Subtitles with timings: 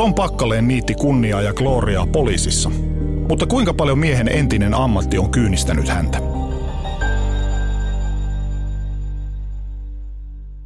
[0.00, 2.70] Tom Pakkaleen niitti kunniaa ja gloriaa poliisissa.
[3.28, 6.18] Mutta kuinka paljon miehen entinen ammatti on kyynistänyt häntä?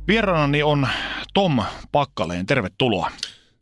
[0.08, 0.88] Vieraanani on
[1.32, 2.46] Tom Pakkaleen.
[2.46, 3.10] Tervetuloa.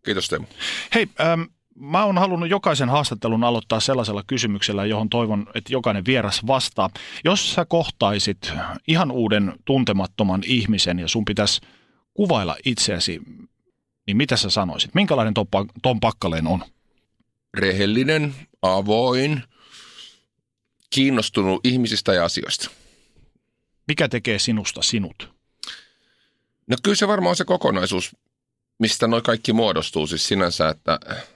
[0.04, 0.46] Kiitos Teemu.
[0.94, 1.42] Hei, ähm,
[1.74, 6.90] mä oon halunnut jokaisen haastattelun aloittaa sellaisella kysymyksellä, johon toivon, että jokainen vieras vastaa.
[7.24, 8.52] Jos sä kohtaisit
[8.88, 11.60] ihan uuden tuntemattoman ihmisen ja sun pitäisi
[12.14, 13.20] kuvailla itseäsi,
[14.06, 14.94] niin mitä sä sanoisit?
[14.94, 15.46] Minkälainen Tom,
[15.82, 16.64] Tom Pakkaleen on?
[17.54, 19.42] Rehellinen, avoin,
[20.90, 22.70] kiinnostunut ihmisistä ja asioista.
[23.88, 25.34] Mikä tekee sinusta sinut?
[26.66, 28.16] No kyllä se varmaan on se kokonaisuus,
[28.78, 31.34] mistä noi kaikki muodostuu siis sinänsä, että sanotaan,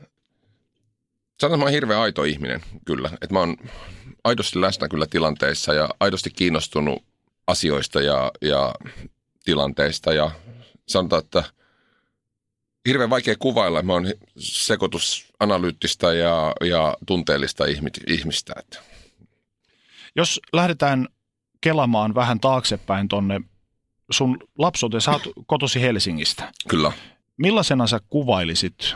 [1.41, 3.09] että mä oon hirveän aito ihminen kyllä.
[3.13, 3.57] Että mä oon
[4.25, 7.05] aidosti läsnä kyllä tilanteissa ja aidosti kiinnostunut
[7.47, 8.75] asioista ja, ja
[9.45, 10.31] tilanteista ja
[10.87, 11.45] sanotaan, että
[12.87, 13.83] hirveän vaikea kuvailla.
[13.83, 17.65] Mä oon sekoitus analyyttistä ja, ja tunteellista
[18.09, 18.55] ihmistä.
[18.59, 18.79] Että.
[20.17, 21.09] Jos lähdetään
[21.61, 23.41] kelamaan vähän taaksepäin tonne
[24.11, 26.53] sun lapsuuteen, sä oot kotosi Helsingistä.
[26.69, 26.93] Kyllä.
[27.37, 28.95] Millaisena sä kuvailisit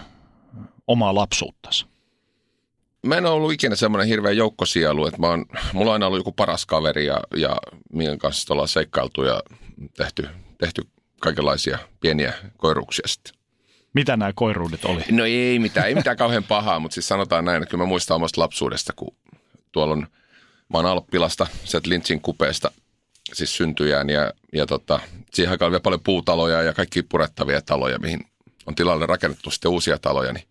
[0.87, 1.87] omaa lapsuuttasi?
[3.07, 6.21] Mä en ole ollut ikinä semmoinen hirveä joukkosielu, että mä oon, mulla on aina ollut
[6.21, 7.57] joku paras kaveri ja, ja
[7.93, 9.43] minkä kanssa ollaan seikkailtu ja
[9.97, 10.83] tehty, tehty
[11.21, 13.40] kaikenlaisia pieniä koiruksia sitten.
[13.95, 15.05] Mitä nämä koiruudet oli?
[15.11, 18.15] No ei mitään, ei mitään kauhean pahaa, mutta siis sanotaan näin, että kyllä mä muistan
[18.15, 19.17] omasta lapsuudesta, kun
[19.73, 20.07] tuolla on,
[20.73, 22.73] mä oon Alppilasta, sieltä Lintsin kupeesta,
[23.33, 25.01] siis syntyjään ja, ja tota,
[25.33, 28.21] siihen aikaan oli vielä paljon puutaloja ja kaikki purettavia taloja, mihin
[28.67, 30.45] on tilalle rakennettu sitten uusia taloja, niin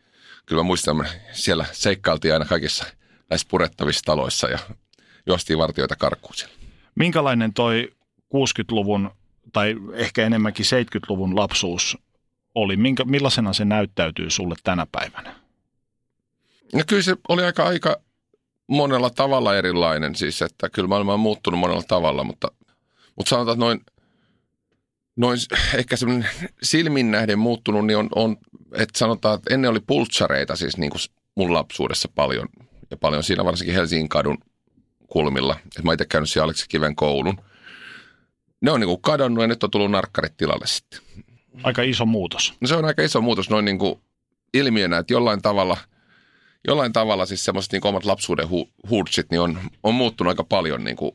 [0.46, 2.85] kyllä mä muistan, siellä seikkailtiin aina kaikissa
[3.30, 4.59] näissä purettavissa taloissa ja
[5.28, 6.56] juostiin vartioita karkuun siellä.
[6.96, 7.91] Minkälainen toi
[8.35, 9.12] 60-luvun
[9.53, 11.97] tai ehkä enemmänkin 70-luvun lapsuus
[12.56, 12.78] oli?
[12.78, 15.36] Minkä, millaisena se näyttäytyy sulle tänä päivänä?
[16.74, 18.02] No kyllä se oli aika, aika
[18.68, 22.52] monella tavalla erilainen, siis että kyllä maailma on muuttunut monella tavalla, mutta,
[23.16, 23.82] mutta sanotaan, että noin,
[25.16, 25.40] noin
[25.76, 26.30] ehkä semmoinen
[26.64, 28.38] silmin nähden muuttunut, niin on, on,
[28.74, 31.02] että sanotaan, että ennen oli pultsareita siis niin kuin
[31.36, 32.48] mun lapsuudessa paljon,
[32.92, 34.38] ja paljon siinä varsinkin Helsingin kadun
[35.08, 35.56] kulmilla.
[35.66, 37.42] että mä itse käynyt siellä Aleksi Kiven koulun.
[38.62, 41.00] Ne on niin kuin kadonnut ja nyt on tullut narkkarit tilalle sitten.
[41.64, 42.53] Aika iso muutos.
[42.62, 44.02] No se on aika iso muutos noin niin kuin
[44.53, 45.78] ilmiönä, että jollain tavalla,
[46.68, 50.84] jollain tavalla siis semmoiset niin omat lapsuuden hu- huudsit niin on, on muuttunut aika paljon
[50.84, 51.12] niin kuin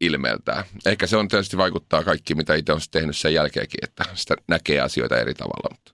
[0.00, 0.64] ilmeeltään.
[0.86, 4.80] Ehkä se on tietysti vaikuttaa kaikki, mitä itse on tehnyt sen jälkeenkin, että sitä näkee
[4.80, 5.68] asioita eri tavalla.
[5.70, 5.92] Mutta.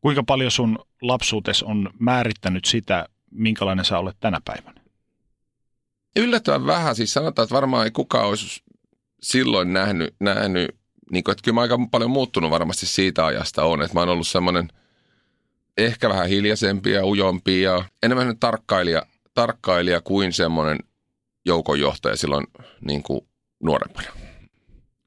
[0.00, 4.82] Kuinka paljon sun lapsuutes on määrittänyt sitä, minkälainen sä olet tänä päivänä?
[6.16, 6.94] Yllättävän vähän.
[6.96, 8.62] Siis sanotaan, että varmaan ei kukaan olisi
[9.22, 10.81] silloin nähnyt, nähnyt
[11.12, 14.08] niin kuin, että kyllä mä aika paljon muuttunut varmasti siitä ajasta on, että mä oon
[14.08, 14.68] ollut semmoinen
[15.78, 20.78] ehkä vähän hiljaisempi ja ujompi ja enemmän tarkkailija, tarkkailija kuin semmoinen
[21.44, 22.46] joukonjohtaja silloin
[22.80, 23.26] niin kuin
[23.62, 24.08] nuorempana.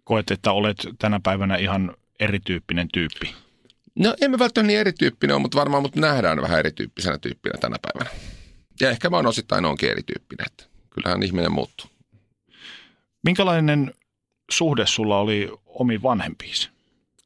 [0.04, 3.36] Koet, että olet tänä päivänä ihan erityyppinen tyyppi?
[3.96, 8.20] No emme välttämättä niin erityyppinen ole, mutta varmaan mut nähdään vähän erityyppisenä tyyppinä tänä päivänä.
[8.82, 11.90] Ja ehkä mä oon osittain onkin erityyppinen, että kyllähän ihminen muuttuu.
[13.24, 13.94] Minkälainen
[14.52, 16.70] suhde sulla oli omiin vanhempiisi?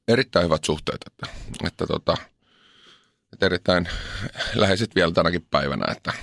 [0.07, 1.27] Erittäin hyvät suhteet, että,
[1.67, 2.17] että, tota,
[3.33, 3.89] että erittäin
[4.55, 6.13] läheiset vielä tänäkin päivänä, että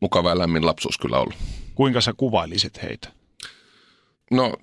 [0.00, 1.36] mukava ja lämmin lapsuus kyllä ollut.
[1.74, 3.12] Kuinka sä kuvailisit heitä?
[4.30, 4.56] No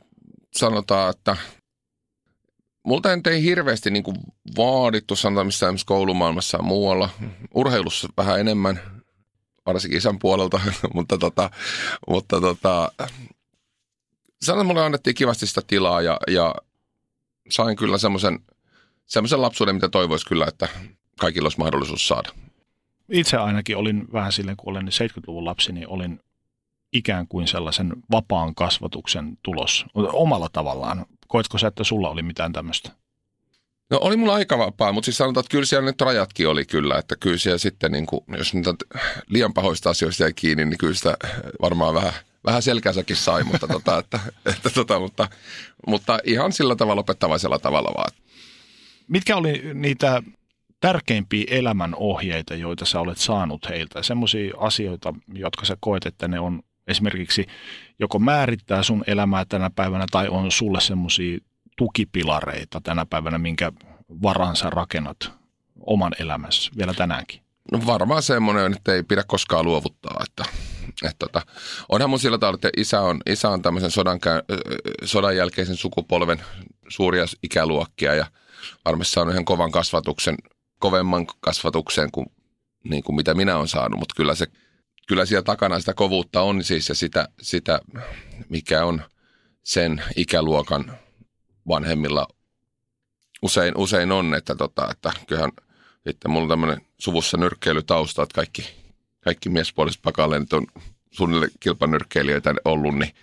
[0.54, 1.38] sanotaan, että
[2.86, 4.18] multa ei hirveästi niin kuin
[4.58, 7.10] vaadittu sanotaan missään koulumaailmassa ja muualla.
[7.56, 8.80] Urheilussa vähän enemmän,
[9.66, 10.60] varsinkin isän puolelta,
[10.94, 11.50] mutta, tota,
[12.08, 12.92] mutta tota,
[14.42, 16.56] sanotaan, mulle annettiin kivasti sitä tilaa ja, ja
[17.50, 18.40] sain kyllä semmoisen
[19.06, 20.68] semmoisen lapsuuden, mitä toivoisi kyllä, että
[21.20, 22.30] kaikilla olisi mahdollisuus saada.
[23.10, 26.20] Itse ainakin olin vähän silleen, kun olen 70-luvun lapsi, niin olin
[26.94, 31.06] ikään kuin sellaisen vapaan kasvatuksen tulos omalla tavallaan.
[31.28, 32.92] Koitko sä, että sulla oli mitään tämmöistä?
[33.90, 36.98] No oli mulla aika vapaa, mutta siis sanotaan, että kyllä siellä nyt rajatkin oli kyllä,
[36.98, 38.74] että kyllä siellä sitten, niin kuin, jos niitä
[39.28, 41.18] liian pahoista asioista jäi kiinni, niin kyllä sitä
[41.62, 42.14] varmaan vähän,
[42.46, 45.28] vähän selkänsäkin sai, mutta, tota, että, että, tota, mutta,
[45.88, 48.12] mutta ihan sillä tavalla opettavaisella tavalla vaan.
[49.08, 50.24] Mitkä oli niitä
[50.80, 54.04] tärkeimpiä elämän ohjeita, joita sä olet saanut heiltä?
[54.04, 57.48] Semmoisia asioita, jotka sä koet, että ne on esimerkiksi
[58.00, 61.38] joko määrittää sun elämää tänä päivänä tai on sulle semmoisia
[61.78, 63.72] tukipilareita tänä päivänä, minkä
[64.22, 65.32] varan sä rakennat
[65.80, 67.45] oman elämässä vielä tänäänkin?
[67.72, 70.24] No varmaan semmoinen, että ei pidä koskaan luovuttaa.
[70.30, 70.46] Että,
[71.04, 71.42] että tota,
[71.90, 74.20] onhan mun sillä tavalla, että isä on, isä on tämmöisen sodan,
[75.04, 76.42] sodan jälkeisen sukupolven
[76.88, 78.26] suuria ikäluokkia ja
[78.86, 80.36] varmasti saanut ihan kovan kasvatuksen,
[80.80, 82.26] kovemman kasvatuksen kuin,
[82.84, 84.48] niin kuin mitä minä olen saanut, mutta kyllä, se,
[85.08, 87.80] kyllä siellä takana sitä kovuutta on siis ja sitä, sitä
[88.50, 89.02] mikä on
[89.64, 90.98] sen ikäluokan
[91.68, 92.28] vanhemmilla
[93.42, 95.52] usein, usein on, että, tota, että kyllähän
[96.08, 98.68] sitten mulla on tämmöinen suvussa nyrkkeilytausta, että kaikki,
[99.24, 100.68] kaikki miespuoliset pakaleenit on
[101.12, 103.16] suunnilleen kilpanyrkkeilijöitä ollut, niin,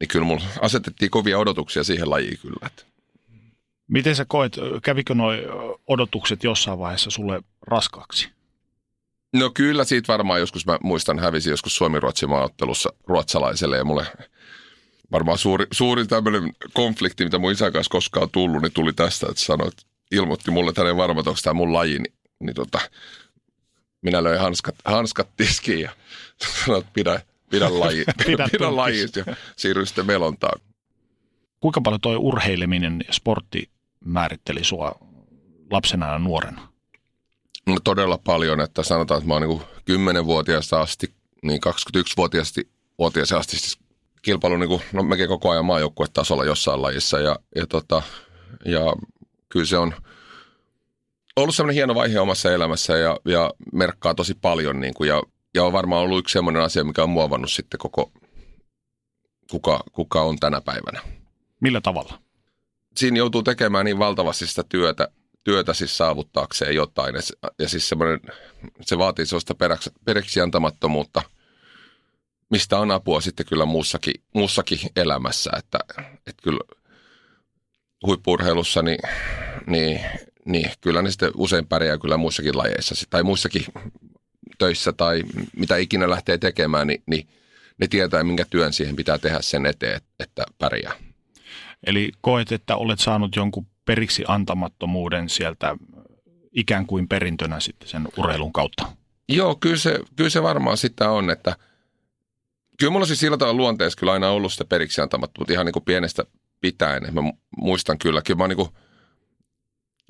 [0.00, 2.66] niin kyllä mulla asetettiin kovia odotuksia siihen lajiin kyllä.
[2.66, 2.82] Että.
[3.88, 5.32] Miten sä koet, kävikö nuo
[5.86, 8.28] odotukset jossain vaiheessa sulle raskaaksi?
[9.32, 14.06] No kyllä siitä varmaan joskus, mä muistan hävisi joskus Suomi-Ruotsin maaottelussa ruotsalaiselle ja mulle
[15.12, 19.26] varmaan suuri, suurin tämmöinen konflikti, mitä mun isän kanssa koskaan on tullut, niin tuli tästä,
[19.30, 22.14] että sanoi, että ilmoitti mulle, että hän ei varma, että onko tämä mun laji, niin,
[22.40, 22.80] niin tota,
[24.02, 25.90] minä löin hanskat, hanskat tiskiin ja
[26.64, 27.20] sanoin, että pidä,
[27.50, 29.24] pidä, laji, pidä, pidä lajit ja
[29.56, 30.60] siirryin sitten melontaan.
[31.60, 33.70] Kuinka paljon tuo urheileminen ja sportti
[34.04, 34.98] määritteli sua
[35.70, 36.68] lapsena ja nuorena?
[37.66, 42.68] No todella paljon, että sanotaan, että mä oon niin 10-vuotiaasta asti, niin 21-vuotiaasti
[42.98, 43.78] vuotiaasta asti siis
[44.22, 48.02] kilpailu niin kuin, no mekin koko ajan maajoukkuetasolla jossain lajissa ja, ja, tota,
[48.64, 48.80] ja
[49.48, 49.94] kyllä se on
[51.36, 55.22] ollut semmoinen hieno vaihe omassa elämässä ja, ja merkkaa tosi paljon niin kuin, ja,
[55.54, 58.12] ja on varmaan ollut yksi semmoinen asia, mikä on muovannut sitten koko,
[59.50, 61.00] kuka, kuka on tänä päivänä.
[61.60, 62.20] Millä tavalla?
[62.96, 65.08] Siinä joutuu tekemään niin valtavasti sitä työtä,
[65.44, 67.14] työtä siis saavuttaakseen jotain.
[67.14, 68.20] Ja, ja siis semmoinen,
[68.80, 71.22] se vaatii sellaista peräksi, peräksi antamattomuutta,
[72.50, 75.50] mistä on apua sitten kyllä muussakin, muussakin elämässä.
[75.56, 75.78] Että,
[76.26, 76.60] että kyllä
[78.06, 78.98] huippurheilussa, niin,
[79.66, 80.00] niin,
[80.44, 83.64] niin kyllä ne sitten usein pärjää kyllä muissakin lajeissa tai muissakin
[84.58, 85.22] töissä tai
[85.56, 87.28] mitä ikinä lähtee tekemään, niin, niin
[87.80, 90.92] ne tietää, minkä työn siihen pitää tehdä sen eteen, että pärjää.
[91.86, 95.76] Eli koet, että olet saanut jonkun periksi antamattomuuden sieltä
[96.52, 98.92] ikään kuin perintönä sitten sen urheilun kautta?
[99.28, 101.56] Joo, kyllä se, kyllä se varmaan sitä on, että
[102.78, 105.84] kyllä mulla siis sillä tavalla luonteessa kyllä aina ollut sitä periksi antamattomuutta ihan niin kuin
[105.84, 106.24] pienestä
[106.60, 107.14] pitäen.
[107.14, 107.20] Mä
[107.56, 108.68] muistan kyllä, kyllä mä oon niin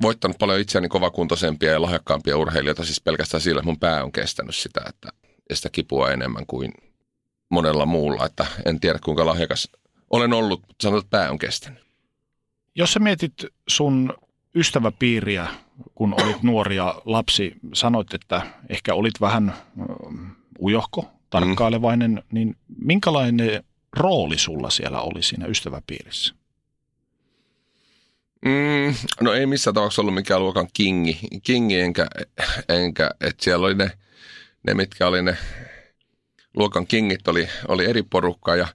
[0.03, 4.56] voittanut paljon itseäni kovakuntoisempia ja lahjakkaampia urheilijoita siis pelkästään sillä, että mun pää on kestänyt
[4.56, 5.09] sitä, että
[5.50, 6.73] ja sitä kipua enemmän kuin
[7.49, 8.27] monella muulla.
[8.27, 9.69] Että en tiedä kuinka lahjakas
[10.11, 11.89] olen ollut, mutta sanotaan, että pää on kestänyt.
[12.75, 14.15] Jos sä mietit sun
[14.55, 15.47] ystäväpiiriä,
[15.95, 19.55] kun olit nuoria lapsi, sanoit, että ehkä olit vähän
[20.61, 22.23] ujohko, tarkkailevainen, mm.
[22.33, 23.65] niin minkälainen
[23.97, 26.35] rooli sulla siellä oli siinä ystäväpiirissä?
[28.44, 32.06] Mm, no ei missään tapauksessa ollut mikään luokan kingi, kingi enkä,
[32.69, 33.90] enkä että siellä oli ne,
[34.62, 35.38] ne, mitkä oli ne
[36.56, 38.69] luokan kingit, oli, oli eri porukkaa ja,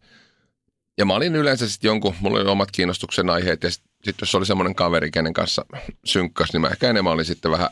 [0.98, 4.36] ja mä olin yleensä sitten jonkun, mulla oli omat kiinnostuksen aiheet ja sitten sit jos
[4.36, 5.66] oli semmoinen kaveri, kenen kanssa
[6.06, 7.70] synkkas, niin mä ehkä enemmän olin sitten vähän,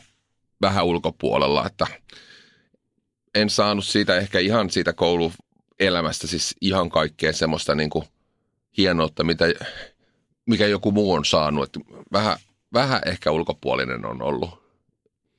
[0.60, 1.86] vähän ulkopuolella, että
[3.34, 5.32] en saanut siitä ehkä ihan siitä koulu
[5.80, 8.04] elämästä siis ihan kaikkea semmoista niin kuin
[8.76, 9.44] hienoutta, mitä,
[10.46, 11.64] mikä joku muu on saanut.
[11.64, 11.80] Että
[12.12, 12.36] vähän,
[12.72, 14.62] vähän ehkä ulkopuolinen on ollut.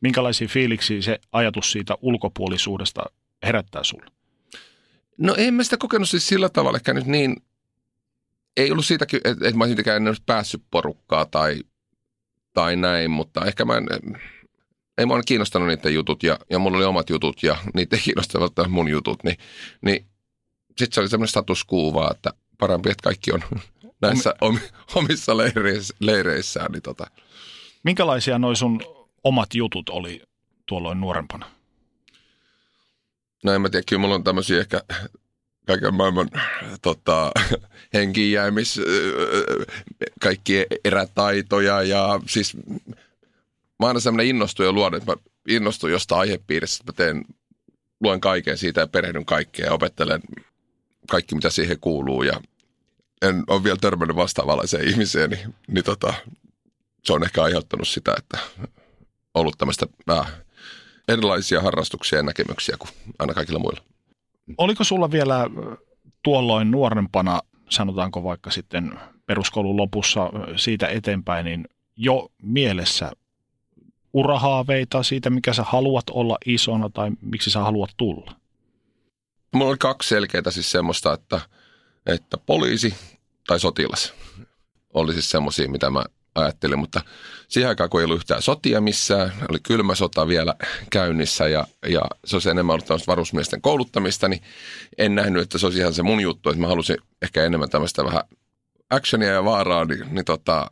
[0.02, 3.04] Minkälaisia fiiliksiä se ajatus siitä ulkopuolisuudesta
[3.44, 4.06] herättää sulle?
[5.18, 7.36] No en mä sitä kokenut siis sillä tavalla ehkä nyt niin,
[8.58, 11.60] ei ollut siitäkin, että, että mä olisin en päässyt porukkaa tai,
[12.54, 13.88] tai näin, mutta ehkä mä en,
[14.98, 18.54] ei mua kiinnostanut niiden jutut ja, ja mulla oli omat jutut ja niitä ei kiinnostanut
[18.68, 19.38] mun jutut, niin,
[19.82, 20.06] niin
[20.78, 23.44] sitten se oli semmoinen status quo että parempi, että kaikki on
[24.08, 24.36] näissä
[24.96, 26.72] omissa leireissä, leireissään.
[26.72, 27.08] Niin tota.
[27.84, 28.82] Minkälaisia noin sun
[29.24, 30.22] omat jutut oli
[30.66, 31.52] tuolloin nuorempana?
[33.44, 34.82] No en mä tiedä, kyllä mulla on tämmöisiä ehkä
[35.68, 36.30] kaiken maailman
[36.82, 37.32] tota,
[37.94, 38.82] henkijäämis,
[40.22, 42.58] kaikki erätaitoja ja siis
[43.80, 45.18] mä aina semmoinen innostuja luonne, että mä
[45.48, 47.26] innostun jostain aihepiiristä, että mä teen,
[48.02, 50.22] luen kaiken siitä ja perehdyn kaikkea ja opettelen
[51.10, 52.42] kaikki, mitä siihen kuuluu ja
[53.30, 56.14] en ole vielä törmännyt vastaavanlaiseen ihmiseen, niin, niin tota,
[57.04, 58.38] se on ehkä aiheuttanut sitä, että
[59.34, 60.26] ollut tämmöistä vähän
[61.08, 63.82] erilaisia harrastuksia ja näkemyksiä kuin aina kaikilla muilla.
[64.58, 65.50] Oliko sulla vielä
[66.24, 73.12] tuolloin nuorempana, sanotaanko vaikka sitten peruskoulun lopussa siitä eteenpäin, niin jo mielessä
[74.14, 78.36] urahaaveita siitä, mikä sä haluat olla isona tai miksi sä haluat tulla?
[79.54, 81.42] Mulla oli kaksi selkeää siis semmoista, että,
[82.06, 82.96] että poliisi
[83.48, 84.14] tai sotilas
[84.94, 86.04] oli siis semmoisia, mitä mä
[86.36, 87.02] ajattelin, mutta
[87.48, 90.56] siihen aikaan, kun ei ollut yhtään sotia missään, oli kylmä sota vielä
[90.90, 94.42] käynnissä ja, ja se olisi enemmän ollut varusmiesten kouluttamista, niin
[94.98, 98.06] en nähnyt, että se olisi ihan se mun juttu, että mä halusin ehkä enemmän tämmöistä
[98.06, 98.24] vähän
[98.90, 100.68] actionia ja vaaraa, niin, niin tota,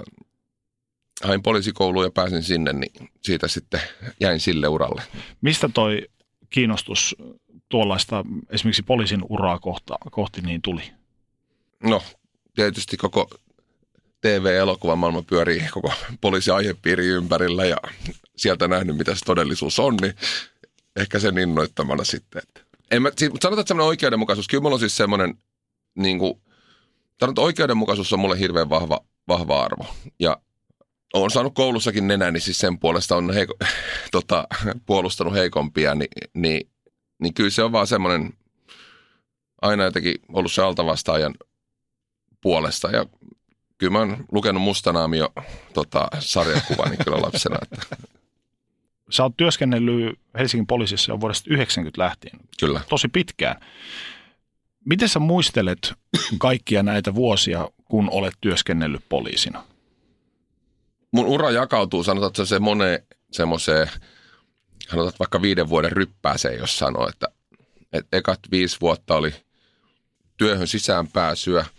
[1.23, 3.81] hain poliisikouluun ja pääsin sinne, niin siitä sitten
[4.19, 5.03] jäin sille uralle.
[5.41, 6.07] Mistä toi
[6.49, 7.15] kiinnostus
[7.69, 10.91] tuollaista esimerkiksi poliisin uraa kohta, kohti niin tuli?
[11.83, 12.01] No,
[12.55, 13.29] tietysti koko
[14.21, 17.77] TV-elokuvan maailma pyörii koko poliisiaihepiiri ympärillä ja
[18.37, 20.13] sieltä nähnyt, mitä se todellisuus on, niin
[20.95, 22.41] ehkä sen innoittamana sitten.
[22.47, 22.61] Että.
[22.91, 25.37] En mä, siis, sanotaan, että semmoinen oikeudenmukaisuus, kyllä mulla on siis semmoinen,
[25.95, 26.33] niin kuin,
[27.19, 29.85] sanotaan, että oikeudenmukaisuus on mulle hirveän vahva, vahva arvo.
[30.19, 30.37] Ja
[31.13, 33.53] olen saanut koulussakin nenäni, siis sen puolesta on heiko,
[34.11, 34.47] tota,
[34.85, 36.69] puolustanut heikompia, niin, niin,
[37.19, 38.33] niin kyllä se on vaan semmoinen
[39.61, 41.35] aina jotenkin ollut se altavastaajan
[42.41, 42.89] puolesta.
[42.89, 43.05] Ja
[43.77, 45.29] kyllä mä oon lukenut Mustanaamio
[45.73, 47.57] tota, sarjakuvaa niin kyllä lapsena.
[47.61, 47.95] Että.
[49.11, 52.39] Sä oot työskennellyt Helsingin poliisissa jo vuodesta 90 lähtien.
[52.59, 52.81] Kyllä.
[52.89, 53.65] Tosi pitkään.
[54.85, 55.93] Miten sä muistelet
[56.37, 59.63] kaikkia näitä vuosia, kun olet työskennellyt poliisina?
[61.11, 63.87] Mun ura jakautuu, sanotaan, että se moneen semmoiseen,
[64.89, 67.27] sanotaan vaikka viiden vuoden ryppääseen, jos sanoo, että,
[67.93, 69.33] että ekat viisi vuotta oli
[70.37, 71.65] työhön sisäänpääsyä–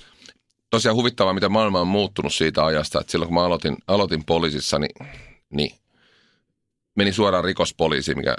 [0.72, 4.78] tosiaan huvittavaa, mitä maailma on muuttunut siitä ajasta, että silloin kun mä aloitin, aloitin poliisissa,
[4.78, 5.08] niin,
[5.50, 5.78] niin
[6.94, 8.36] meni suoraan rikospoliisiin, mikä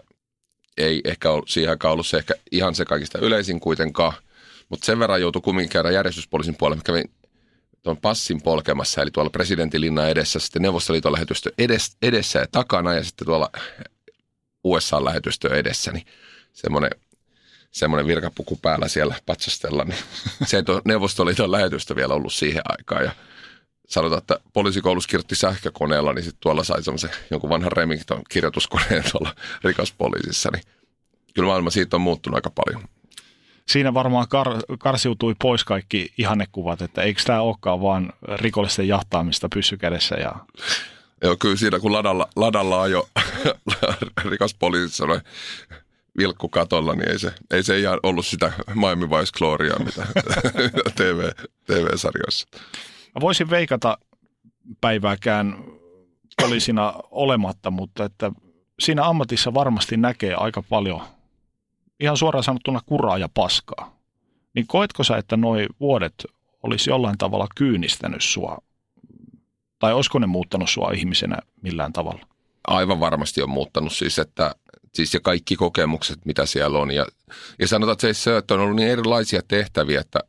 [0.78, 4.14] ei ehkä ollut, siihen aikaan ollut se ehkä ihan se kaikista yleisin kuitenkaan,
[4.70, 6.76] mutta sen verran joutui kumminkin käydä järjestyspoliisin puolelle.
[6.80, 7.12] Mä kävin
[7.84, 11.52] tuon passin polkemassa, eli tuolla presidentinlinnan edessä, sitten Neuvostoliiton lähetystö
[12.02, 13.50] edessä ja takana ja sitten tuolla
[14.64, 16.06] USA-lähetystö edessä, niin
[16.54, 16.92] semmoinen
[17.74, 20.00] semmoinen virkapuku päällä siellä patsastella, niin
[20.46, 23.04] se ei Neuvostoliiton lähetystä vielä ollut siihen aikaan.
[23.04, 23.12] Ja
[23.90, 29.36] sanotaan, että poliisikoulussa kirjoitti sähkökoneella, niin sitten tuolla sai semmoisen jonkun vanhan Remington kirjoituskoneen tuolla
[29.64, 30.64] rikospoliisissa, niin
[31.34, 32.88] kyllä maailma siitä on muuttunut aika paljon.
[33.68, 40.16] Siinä varmaan kar- karsiutui pois kaikki ihannekuvat, että eikö tämä olekaan vaan rikollisten jahtaamista pyssykädessä
[40.16, 40.36] ja
[41.24, 43.10] Joo, kyllä siinä kun ladalla, ladalla ajo
[44.30, 45.06] rikospoliisissa
[46.18, 50.06] vilkku katolla, niin ei se, ei se ihan ollut sitä Miami Vice Gloriaa, mitä
[50.98, 51.30] TV,
[51.66, 52.48] TV-sarjoissa.
[53.16, 53.98] Mä voisin veikata
[54.82, 55.64] päivääkään
[56.42, 58.32] poliisina olematta, mutta että
[58.80, 61.02] siinä ammatissa varmasti näkee aika paljon
[62.00, 63.98] ihan suoraan sanottuna kuraa ja paskaa.
[64.56, 66.26] Niin koetko sä, että nuo vuodet
[66.64, 68.58] olisi jollain tavalla kyynistänyt sua,
[69.80, 72.28] tai olisiko ne muuttanut sua ihmisenä millään tavalla?
[72.68, 74.56] Aivan varmasti on muuttanut siis, että
[74.96, 76.92] siis ja kaikki kokemukset, mitä siellä on.
[76.92, 77.08] Ja,
[77.60, 80.20] ja sanotaan, että se, on ollut niin erilaisia tehtäviä, että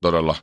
[0.00, 0.36] todella,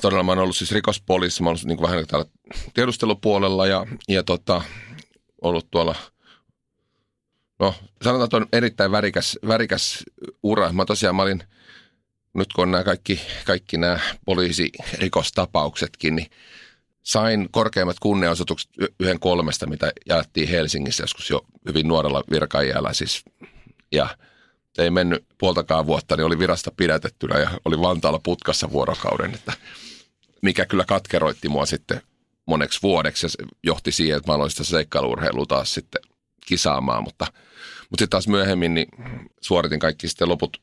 [0.00, 2.26] todella mä oon ollut siis rikospoliisissa, mä oon ollut niin vähän täällä
[2.74, 4.62] tiedustelupuolella ja, ja tota,
[5.42, 5.94] ollut tuolla,
[7.58, 10.04] no sanotaan, että on erittäin värikäs, värikäs
[10.42, 10.72] ura.
[10.72, 11.42] Mä tosiaan mä olin,
[12.34, 16.30] nyt kun on nämä kaikki, kaikki nämä poliisirikostapauksetkin, niin
[17.02, 23.24] sain korkeimmat kunnianosoitukset yhden kolmesta, mitä jaettiin Helsingissä joskus jo hyvin nuorella virkaijalla siis.
[23.92, 24.16] Ja
[24.78, 29.52] ei mennyt puoltakaan vuotta, niin oli virasta pidätettynä ja oli Vantaalla putkassa vuorokauden, että
[30.42, 32.02] mikä kyllä katkeroitti mua sitten
[32.46, 36.02] moneksi vuodeksi ja johti siihen, että mä aloin sitä seikkailurheilua taas sitten
[36.46, 37.26] kisaamaan, mutta,
[37.90, 38.88] mutta sitten taas myöhemmin niin
[39.40, 40.56] suoritin kaikki sitten loput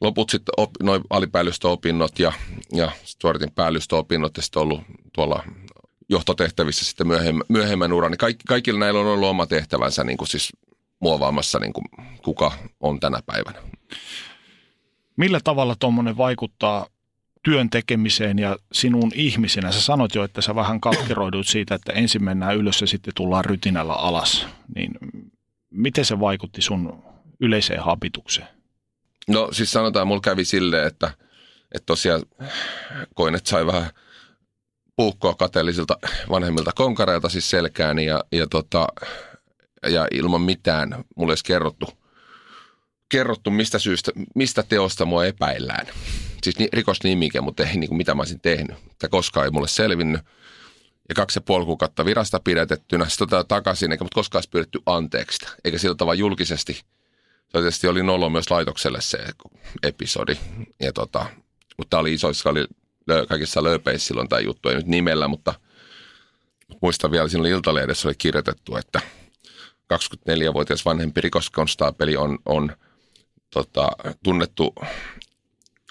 [0.00, 2.32] loput sitten op, noin alipäällystöopinnot ja,
[2.72, 4.80] ja suoritin päällystöopinnot ja sitten ollut
[5.12, 5.44] tuolla
[6.08, 8.10] johtotehtävissä sitten myöhemmän, myöhemmän uran.
[8.10, 10.52] Niin kaikki, kaikilla näillä on ollut oma tehtävänsä niin kuin siis
[11.00, 11.84] muovaamassa niin kuin
[12.24, 13.58] kuka on tänä päivänä.
[15.16, 16.86] Millä tavalla tuommoinen vaikuttaa
[17.44, 19.72] työn tekemiseen ja sinun ihmisenä?
[19.72, 23.44] Sä sanoit jo, että sä vähän katkeroidut siitä, että ensin mennään ylös ja sitten tullaan
[23.44, 24.46] rytinällä alas.
[24.74, 24.90] Niin
[25.70, 27.02] miten se vaikutti sun
[27.40, 28.59] yleiseen habitukseen?
[29.30, 31.10] No siis sanotaan, mulla kävi silleen, että,
[31.74, 32.22] että tosiaan
[33.14, 33.90] koin, että sai vähän
[34.96, 35.96] puukkoa kateellisilta
[36.30, 38.86] vanhemmilta konkareilta siis selkääni ja, ja, tota,
[39.88, 41.86] ja ilman mitään mulle edes kerrottu,
[43.08, 45.86] kerrottu mistä syystä, mistä teosta mua epäillään.
[46.42, 48.76] Siis ni, rikosnimike, mutta ei niin kuin mitä mä olisin tehnyt.
[48.98, 50.20] Tämä koskaan ei mulle selvinnyt.
[51.08, 55.46] Ja kaksi ja puoli kuukautta virasta pidätettynä, sitten takaisin, eikä mut koskaan pyydetty anteeksi.
[55.64, 56.80] Eikä sillä tavalla julkisesti–
[57.52, 59.18] tietysti oli nolo myös laitokselle se
[59.82, 60.36] episodi.
[60.80, 61.26] Ja tota,
[61.78, 62.66] mutta tämä oli isoissa, oli
[63.28, 65.54] kaikissa lööpeissä silloin tämä juttu, ei nyt nimellä, mutta
[66.82, 69.00] muistan vielä, siinä Iltalehdessä oli kirjoitettu, että
[69.94, 72.76] 24-vuotias vanhempi rikoskonstaapeli on, on
[73.50, 73.88] tota,
[74.24, 74.74] tunnettu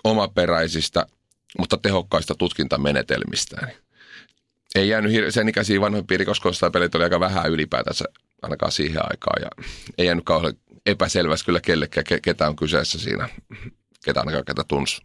[0.04, 1.06] omaperäisistä,
[1.58, 3.72] mutta tehokkaista tutkintamenetelmistään.
[4.76, 8.06] Ei jäänyt hir- sen ikäisiä vanhempia rikoskonstaapelit oli aika vähän ylipäätänsä
[8.42, 9.42] ainakaan siihen aikaan.
[9.42, 9.66] Ja
[9.98, 10.54] ei jäänyt kauhean
[10.86, 13.30] epäselvästi kyllä kellekään, ketä on kyseessä siinä,
[14.06, 15.02] ketä ainakaan ketä tunsi.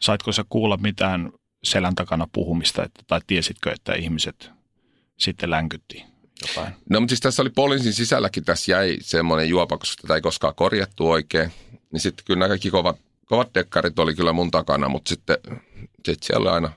[0.00, 1.32] Saitko sä kuulla mitään
[1.64, 4.50] selän takana puhumista, että, tai tiesitkö, että ihmiset
[5.18, 6.04] sitten länkytti
[6.48, 6.74] jotain?
[6.90, 10.54] No mutta siis tässä oli poliisin sisälläkin, tässä jäi semmoinen juopa, koska tätä ei koskaan
[10.54, 11.52] korjattu oikein.
[11.92, 15.36] Niin sitten kyllä nämä kaikki kovat, kovat dekkarit oli kyllä mun takana, mutta sitten
[16.06, 16.72] sit siellä oli aina,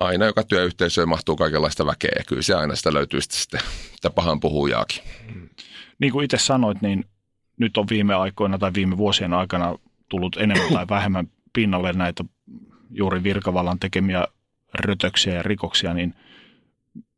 [0.00, 3.60] aina joka työyhteisöön mahtuu kaikenlaista väkeä ja kyllä se aina sitä löytyy sitten
[3.94, 5.02] sitä pahan puhujaakin.
[5.98, 7.04] Niin kuin itse sanoit, niin
[7.56, 9.78] nyt on viime aikoina tai viime vuosien aikana
[10.08, 12.24] tullut enemmän tai vähemmän pinnalle näitä
[12.90, 14.26] juuri virkavallan tekemiä
[14.74, 16.14] rötöksiä ja rikoksia, niin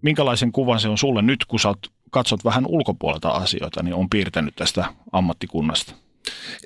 [0.03, 1.75] minkälaisen kuvan se on sulle nyt, kun sä
[2.11, 5.95] katsot vähän ulkopuolelta asioita, niin on piirtänyt tästä ammattikunnasta?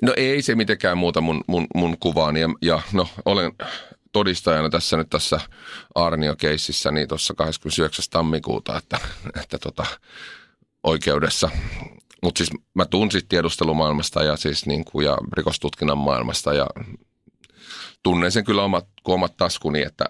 [0.01, 3.51] No ei se mitenkään muuta mun, mun, mun kuvaani ja, ja no olen
[4.17, 5.39] todistajana tässä nyt tässä
[5.95, 8.05] Arnio-keississä niin tuossa 29.
[8.09, 8.97] tammikuuta, että,
[9.41, 9.85] että tota,
[10.83, 11.49] oikeudessa.
[12.23, 16.67] Mutta siis mä tunsin tiedustelumaailmasta ja siis niin kuin, ja rikostutkinnan maailmasta ja
[18.03, 20.05] tunnen sen kyllä omat, omat taskuni, että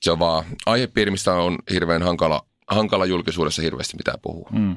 [0.00, 4.50] se on vaan aihepiiri, mistä on hirveän hankala, hankala julkisuudessa hirveästi mitään puhua.
[4.52, 4.76] Mm.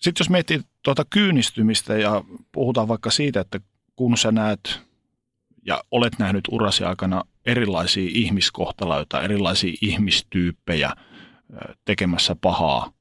[0.00, 3.60] Sitten jos miettii tuota kyynistymistä ja puhutaan vaikka siitä, että
[3.96, 4.88] kun sä näet
[5.66, 10.92] ja olet nähnyt urasi aikana erilaisia ihmiskohtaloita, erilaisia ihmistyyppejä
[11.84, 12.92] tekemässä pahaa,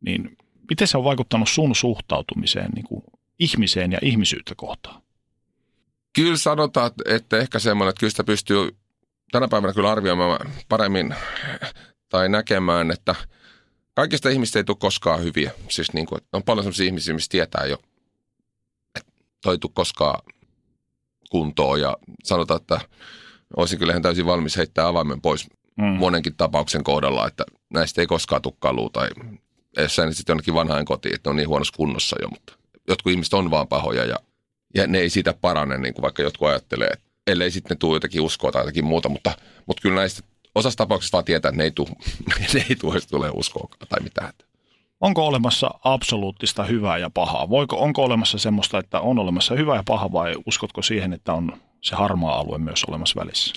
[0.00, 0.36] niin
[0.70, 3.02] miten se on vaikuttanut sun suhtautumiseen niin kuin
[3.38, 5.02] ihmiseen ja ihmisyyttä kohtaan?
[6.12, 8.76] Kyllä sanotaan, että ehkä semmoinen, että kyllä sitä pystyy
[9.32, 11.14] tänä päivänä kyllä arvioimaan paremmin
[12.08, 13.14] tai näkemään, että
[13.94, 15.50] kaikista ihmistä ei tule koskaan hyviä.
[15.70, 17.78] Siis niin kuin, on paljon sellaisia ihmisiä, mistä tietää jo,
[18.96, 20.22] että toi ei tule koskaan
[21.30, 22.80] kuntoon ja sanotaan, että
[23.56, 25.84] olisin kyllä ihan täysin valmis heittää avaimen pois mm.
[25.84, 29.08] monenkin tapauksen kohdalla, että näistä ei koskaan tule kalua tai
[29.76, 32.52] jos sä sitten jonnekin vanhaan kotiin, että ne on niin huonossa kunnossa jo, mutta
[32.88, 34.16] jotkut ihmiset on vaan pahoja ja,
[34.74, 38.20] ja ne ei siitä parane, niin kuin vaikka jotkut ajattelee, että ellei sitten tule jotenkin
[38.20, 39.32] uskoa tai jotakin muuta, mutta,
[39.66, 40.22] mutta kyllä näistä
[40.54, 41.88] osassa tapauksista vaan tietää, että ne ei tule,
[42.54, 44.32] ne ei tule, tule uskoa tai mitään.
[45.00, 47.48] Onko olemassa absoluuttista hyvää ja pahaa?
[47.48, 51.52] Voiko, onko olemassa semmoista, että on olemassa hyvä ja paha vai uskotko siihen, että on
[51.82, 53.54] se harmaa alue myös olemassa välissä?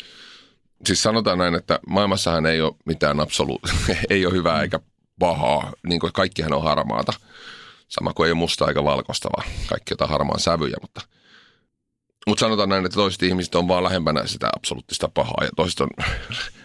[0.86, 3.78] Siis sanotaan näin, että maailmassahan ei ole mitään absoluuttista,
[4.10, 4.80] ei ole hyvää eikä
[5.20, 7.14] pahaa, niin kuin kaikkihan on harmaata.
[7.88, 11.02] Sama kuin ei ole musta eikä valkoista, vaan kaikki jotain harmaan sävyjä, mutta–
[12.28, 15.90] mutta sanotaan näin, että toiset ihmiset on vaan lähempänä sitä absoluuttista pahaa ja toiset on,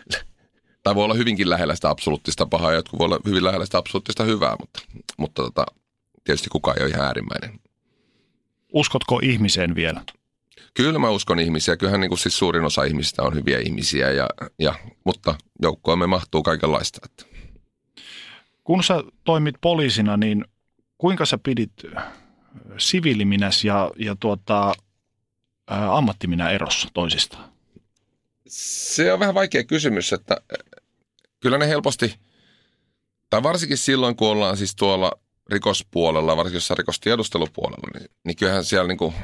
[0.83, 3.79] tai voi olla hyvinkin lähellä sitä absoluuttista pahaa ja jotkut voi olla hyvin lähellä sitä
[3.79, 4.81] absoluuttista hyvää, mutta,
[5.17, 5.67] mutta tota,
[6.25, 7.61] tietysti kukaan ei ole ihan äärimmäinen.
[8.73, 10.05] Uskotko ihmiseen vielä?
[10.75, 11.77] Kyllä mä uskon ihmisiä.
[11.77, 14.29] Kyllähän niin kuin siis suurin osa ihmisistä on hyviä ihmisiä, ja,
[14.59, 15.35] ja, mutta
[15.97, 17.01] me mahtuu kaikenlaista.
[17.05, 17.25] Että.
[18.65, 20.45] Kun sä toimit poliisina, niin
[20.99, 21.73] kuinka sä pidit
[22.79, 24.75] siviiliminäs ja, ja tuota,
[25.91, 27.53] ammattiminä erossa toisistaan?
[28.47, 30.37] Se on vähän vaikea kysymys, että
[31.41, 32.15] kyllä ne helposti,
[33.31, 35.13] tai varsinkin silloin, kun ollaan siis tuolla
[35.51, 39.15] rikospuolella, varsinkin jossain rikostiedustelupuolella, niin, niin kyllähän siellä niin kuin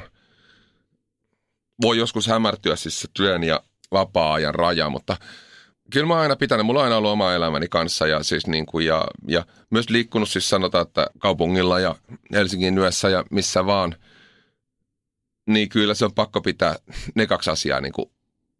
[1.82, 3.60] voi joskus hämärtyä siis se työn ja
[3.92, 5.16] vapaa-ajan raja, mutta
[5.92, 8.66] kyllä mä oon aina pitänyt, mulla on aina ollut oma elämäni kanssa ja, siis niin
[8.66, 11.94] kuin ja, ja myös liikkunut siis sanotaan, että kaupungilla ja
[12.32, 13.96] Helsingin yössä ja missä vaan–
[15.46, 16.76] niin kyllä se on pakko pitää
[17.14, 18.10] ne kaksi asiaa niin kuin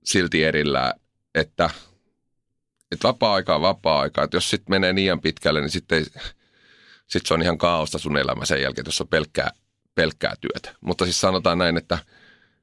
[0.05, 1.01] silti erillään,
[1.35, 1.71] että,
[2.93, 4.23] että vapaa-aika on vapaa-aika.
[4.23, 6.07] Että jos sitten menee liian pitkälle, niin sitten
[7.07, 9.51] sit se on ihan kaaosta sun elämä sen jälkeen, jos on pelkkää,
[9.95, 10.79] pelkkää työtä.
[10.81, 11.99] Mutta siis sanotaan näin, että,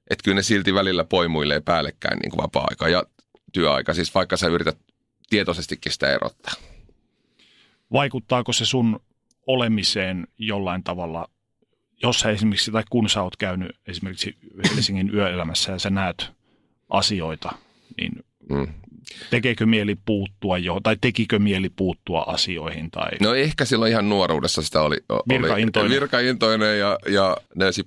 [0.09, 3.03] että kyllä ne silti välillä poimuilee päällekkäin niin kuin vapaa-aika ja
[3.53, 4.77] työaika, siis vaikka sä yrität
[5.29, 6.53] tietoisestikin sitä erottaa.
[7.93, 8.99] Vaikuttaako se sun
[9.47, 11.29] olemiseen jollain tavalla
[12.03, 14.37] jos sä esimerkiksi, tai kun sä oot käynyt esimerkiksi
[14.69, 16.31] Helsingin yöelämässä ja sä näet
[16.89, 17.51] asioita,
[17.97, 18.11] niin
[18.49, 18.67] mm.
[19.29, 22.91] Tekeekö mieli puuttua jo, tai tekikö mieli puuttua asioihin?
[22.91, 23.11] Tai...
[23.21, 24.97] No ehkä silloin ihan nuoruudessa sitä oli.
[25.29, 25.91] Virkaintoinen.
[25.91, 27.37] Oli virkaintoinen ja, ja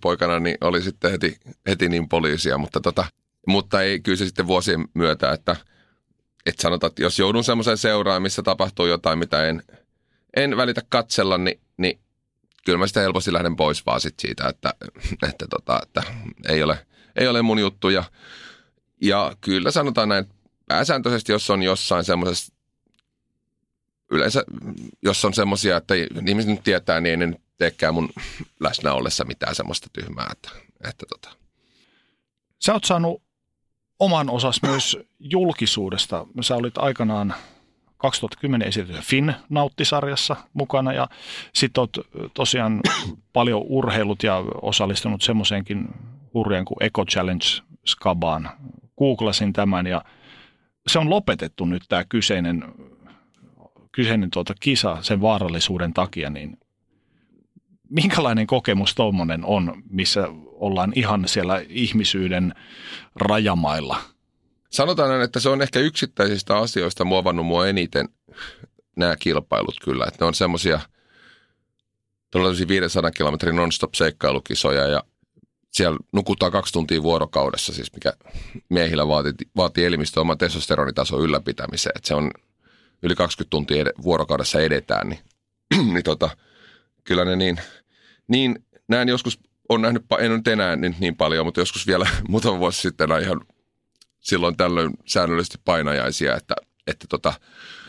[0.00, 1.36] poikana niin oli sitten heti,
[1.68, 3.04] heti niin poliisia, mutta, tota,
[3.46, 5.56] mutta ei kyllä se sitten vuosien myötä, että,
[6.46, 9.62] että sanotaan, että jos joudun semmoiseen seuraan, missä tapahtuu jotain, mitä en,
[10.36, 11.98] en välitä katsella, niin, niin
[12.64, 14.74] kyllä mä sitä helposti lähden pois vaan sit siitä, että,
[15.28, 16.02] että, tota, että
[16.48, 16.78] ei, ole,
[17.16, 17.88] ei ole mun juttu.
[17.88, 18.04] Ja,
[19.02, 20.26] ja kyllä sanotaan näin,
[20.66, 22.52] pääsääntöisesti jos on jossain semmoisessa,
[24.10, 24.44] yleensä
[25.02, 25.94] jos on semmoisia, että
[26.28, 28.08] ihmiset nyt tietää, niin ei ne teekään mun
[28.60, 30.28] läsnä ollessa mitään semmoista tyhmää.
[30.32, 30.50] Että,
[30.88, 31.36] että tota.
[32.58, 33.22] Sä oot saanut
[33.98, 36.26] oman osas myös julkisuudesta.
[36.40, 37.34] Sä olit aikanaan
[37.96, 41.08] 2010 esitys Finn nauttisarjassa mukana ja
[41.52, 41.96] sitten oot
[42.34, 42.80] tosiaan
[43.32, 45.88] paljon urheilut ja osallistunut semmoiseenkin
[46.34, 47.46] hurjaan kuin Eco Challenge
[47.86, 48.50] Skabaan.
[48.98, 50.04] Googlasin tämän ja
[50.88, 52.64] se on lopetettu nyt tämä kyseinen,
[53.92, 56.58] kyseinen tuota kisa sen vaarallisuuden takia, niin
[57.90, 62.54] minkälainen kokemus tuommoinen on, missä ollaan ihan siellä ihmisyyden
[63.14, 63.96] rajamailla?
[64.70, 68.08] Sanotaan että se on ehkä yksittäisistä asioista muovannut mua eniten
[68.96, 70.04] nämä kilpailut kyllä.
[70.08, 70.80] Että ne on semmoisia
[72.30, 75.02] todella 500 kilometrin non-stop seikkailukisoja ja
[75.76, 78.12] siellä nukutaan kaksi tuntia vuorokaudessa, siis mikä
[78.68, 81.92] miehillä vaatii, vaatii elimistön oman testosteronitason ylläpitämiseen.
[81.96, 82.30] Että se on
[83.02, 85.20] yli 20 tuntia ed- vuorokaudessa edetään, niin,
[85.94, 86.30] niin tota,
[87.04, 87.60] kyllä ne niin,
[88.28, 92.58] niin näin joskus on nähnyt, en nyt enää niin, niin paljon, mutta joskus vielä muutama
[92.58, 93.40] vuosi sitten ihan
[94.20, 96.54] silloin tällöin säännöllisesti painajaisia, että,
[96.86, 97.32] että, tota,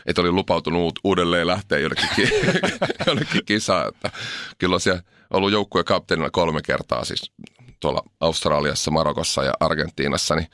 [0.06, 2.30] että oli lupautunut uudelleen lähteä jonnekin,
[3.06, 3.88] jonnekin kisaan.
[3.88, 4.10] Että
[4.58, 7.32] kyllä on siellä ollut joukkueen kapteenina kolme kertaa siis
[7.80, 10.48] tuolla Australiassa, Marokossa ja Argentiinassa, niin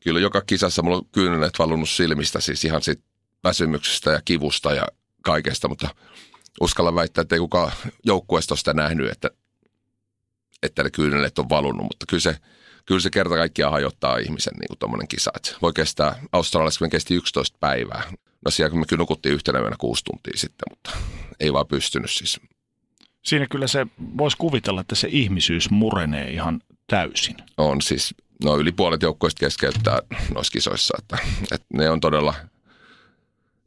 [0.00, 3.02] kyllä joka kisassa mulla on kyynelet valunut silmistä siis ihan siitä
[3.44, 4.86] väsymyksestä ja kivusta ja
[5.22, 5.88] kaikesta, mutta
[6.60, 7.72] uskalla väittää, että ei kukaan
[8.04, 9.30] joukkueesta sitä nähnyt, että,
[10.62, 12.36] että ne kyynelet on valunut, mutta kyllä se,
[12.86, 15.30] kyllä se kerta kaikkiaan hajottaa ihmisen niin tuommoinen kisa.
[15.36, 18.02] Että voi kestää, Australiassa kesti 11 päivää.
[18.44, 20.90] No siellä me kyllä nukuttiin yhtenä yönä kuusi tuntia sitten, mutta
[21.40, 22.40] ei vaan pystynyt siis.
[23.24, 27.36] Siinä kyllä se voisi kuvitella, että se ihmisyys murenee ihan täysin.
[27.56, 29.98] On siis, no yli puolet joukkoista keskeyttää
[30.34, 31.18] noissa kisoissa, että,
[31.52, 32.34] että ne on todella,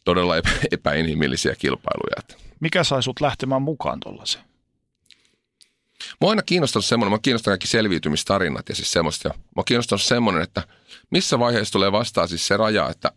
[0.05, 2.37] todella epä, epäinhimillisiä kilpailuja.
[2.59, 4.43] Mikä sai sut lähtemään mukaan tuollaiseen?
[6.21, 9.27] Mua aina kiinnostanut semmoinen, mä kiinnostan kaikki selviytymistarinat ja siis semmoista.
[9.27, 10.63] Ja mä kiinnostanut semmoinen, että
[11.09, 13.11] missä vaiheessa tulee vastaan siis se raja, että,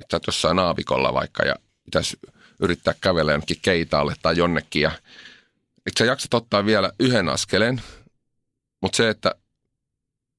[0.00, 2.18] että jossain aavikolla vaikka ja pitäisi
[2.60, 4.90] yrittää kävellä jonnekin keitaalle tai jonnekin ja
[5.86, 7.82] että sä jaksat ottaa vielä yhden askeleen,
[8.82, 9.34] mutta se, että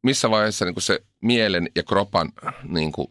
[0.04, 2.32] missä vaiheessa niin se mielen ja kropan,
[2.64, 3.08] niin kuin,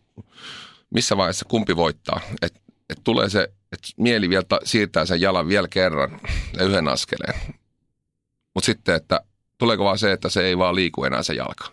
[0.90, 3.42] missä vaiheessa kumpi voittaa, että et tulee se,
[3.72, 6.20] että mieli vielä ta- siirtää sen jalan vielä kerran
[6.58, 7.40] ja yhden askeleen.
[8.54, 9.20] Mutta sitten, että
[9.58, 11.64] tuleeko vaan se, että se ei vaan liiku enää se jalka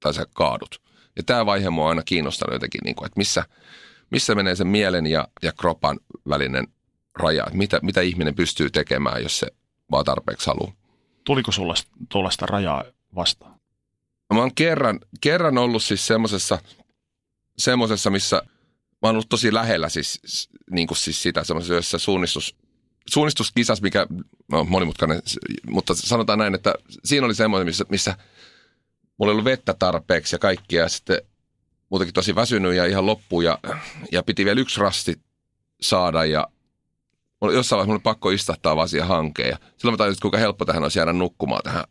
[0.00, 0.82] tai sä kaadut.
[1.16, 3.44] Ja tämä vaihe mua on aina kiinnostanut jotenkin, niin kuin, että missä,
[4.10, 6.66] missä menee se mielen ja, ja kropan välinen
[7.14, 7.46] raja.
[7.52, 9.46] Mitä, mitä ihminen pystyy tekemään, jos se
[9.90, 10.72] vaan tarpeeksi haluaa.
[11.24, 11.74] Tuliko sulla
[12.08, 13.60] tuollaista rajaa vastaan?
[14.34, 16.58] Mä oon kerran, kerran ollut siis semmoisessa,
[17.58, 18.42] semmoisessa, missä
[19.02, 20.20] mä oon ollut tosi lähellä siis,
[20.70, 22.56] niin kuin siis sitä semmoisessa, suunnistus,
[23.10, 24.06] suunnistuskisas, mikä
[24.52, 25.22] no, monimutkainen,
[25.70, 26.74] mutta sanotaan näin, että
[27.04, 28.16] siinä oli semmoinen, missä, missä
[29.18, 31.22] mulla ei ollut vettä tarpeeksi ja kaikkia ja sitten
[31.90, 33.58] muutenkin tosi väsynyt ja ihan loppu ja,
[34.12, 35.20] ja piti vielä yksi rasti
[35.80, 36.48] saada ja
[37.40, 39.48] mulla, jossain vaiheessa mulla oli pakko istahtaa siihen hankeen.
[39.48, 41.84] Ja silloin mä tajusin, kuinka helppo tähän olisi jäädä nukkumaan tähän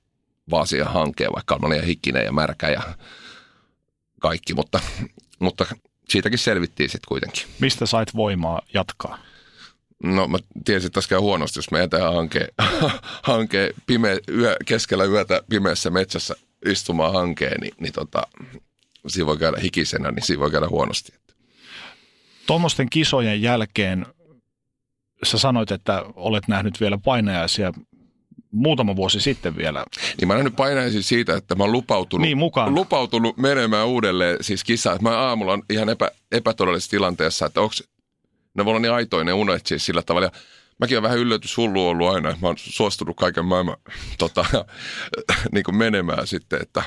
[0.65, 2.81] siihen hankeen, vaikka mä olin hikinen ja märkä ja
[4.21, 4.79] kaikki, mutta,
[5.39, 5.65] mutta
[6.09, 7.43] siitäkin selvittiin sitten kuitenkin.
[7.59, 9.19] Mistä sait voimaa jatkaa?
[10.03, 12.47] No mä tiesin, että tässä käy huonosti, jos me jätän hankeen,
[13.23, 18.27] hankeen pime, yö, keskellä yötä pimeässä metsässä istumaan hankeen, niin, niin tota,
[19.07, 21.13] siinä voi käydä hikisenä, niin siinä voi käydä huonosti.
[22.47, 24.05] Tuommoisten kisojen jälkeen
[25.23, 27.73] sä sanoit, että olet nähnyt vielä painajaisia
[28.51, 29.85] muutama vuosi sitten vielä.
[30.19, 32.75] Niin mä nähnyt painajaisia siitä, että mä oon lupautunut, niin, mukaan.
[32.75, 34.97] lupautunut menemään uudelleen siis kisaan.
[35.01, 37.73] Mä aamulla on ihan epä, epätodellisessa tilanteessa, että onko
[38.53, 40.27] ne voi olla niin aitoinen unet siis sillä tavalla.
[40.27, 40.31] Ja
[40.79, 43.77] mäkin olen vähän yllätyshullu ollut aina, että mä oon suostunut kaiken maailman
[44.17, 44.45] tota,
[45.53, 46.83] niin kuin menemään sitten, että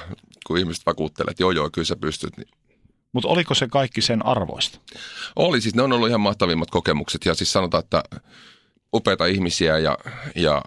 [0.46, 2.48] kun ihmiset vakuuttelee, että joo joo, kyllä sä pystyt, niin
[3.12, 4.78] mutta oliko se kaikki sen arvoista?
[5.36, 5.60] Oli.
[5.60, 7.24] Siis, ne on ollut ihan mahtavimmat kokemukset.
[7.24, 8.02] Ja siis sanotaan, että
[8.94, 9.98] upeita ihmisiä ja,
[10.36, 10.62] ja,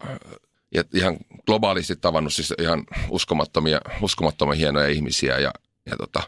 [0.76, 5.52] ja ihan globaalisti tavannut siis ihan uskomattomia, uskomattomia hienoja ihmisiä ja,
[5.90, 6.24] ja tota,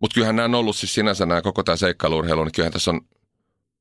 [0.00, 3.00] mutta kyllähän nämä on ollut siis sinänsä nämä koko tämä seikkailuurheilu, niin kyllähän tässä on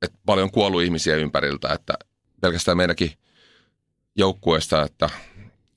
[0.01, 1.93] että paljon kuollut ihmisiä ympäriltä, että
[2.41, 3.13] pelkästään meidänkin
[4.15, 5.09] joukkueesta, että,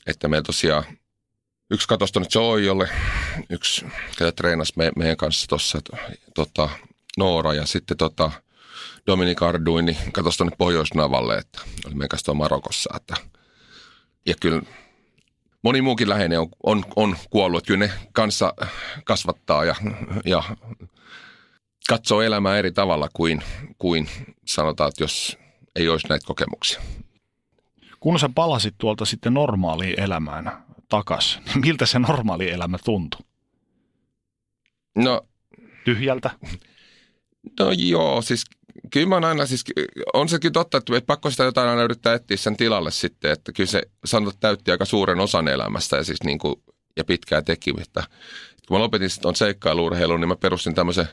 [0.07, 0.85] että meillä tosiaan
[1.73, 2.89] yksi katosi tuonne Joyolle,
[3.51, 3.87] yksi,
[4.19, 5.79] ketä treenasi me, meidän kanssa tuossa,
[6.35, 6.69] tota,
[7.19, 8.31] Noora ja sitten tota,
[9.07, 12.91] Dominik Arduin, niin katosi tuonne Pohjoisnavalle, että oli meidän kanssa Marokossa.
[12.97, 13.15] Että,
[14.27, 14.63] ja kyllä
[15.63, 18.55] moni muukin läheinen on, on, on kuollut, että kyllä ne kanssa
[19.05, 19.75] kasvattaa ja,
[20.25, 20.43] ja
[21.89, 23.43] katsoo elämää eri tavalla kuin,
[23.79, 24.09] kuin
[24.47, 25.39] sanotaan, että jos
[25.77, 26.81] ei olisi näitä kokemuksia.
[28.01, 33.21] Kun sä palasit tuolta sitten normaaliin elämään takas, niin miltä se normaali elämä tuntui?
[34.97, 35.27] No,
[35.85, 36.31] Tyhjältä?
[37.61, 38.45] no joo, siis
[38.91, 39.65] kyllä mä oon aina, siis
[40.15, 43.53] on se kyllä totta, että pakko sitä jotain aina yrittää etsiä sen tilalle sitten, että
[43.53, 46.55] kyllä se sanot täytti aika suuren osan elämästä ja siis niin kuin,
[46.97, 48.05] ja pitkää tekemistä.
[48.69, 51.09] Kun mä lopetin sitten tuon seikkailuurheilun, niin mä perustin tämmöisen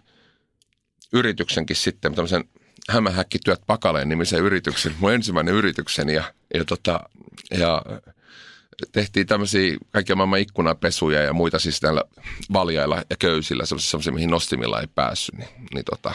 [1.13, 2.43] yrityksenkin sitten, tämmöisen
[2.89, 6.99] hämähäkkityöt pakaleen nimisen yrityksen, mun ensimmäinen yritykseni ja, ja, tota,
[7.51, 7.81] ja
[8.91, 12.03] tehtiin tämmöisiä kaikkia maailman ikkunapesuja ja muita siis näillä
[12.53, 16.13] valjailla ja köysillä, semmoisia, mihin nostimilla ei päässyt, niin, niin, tota,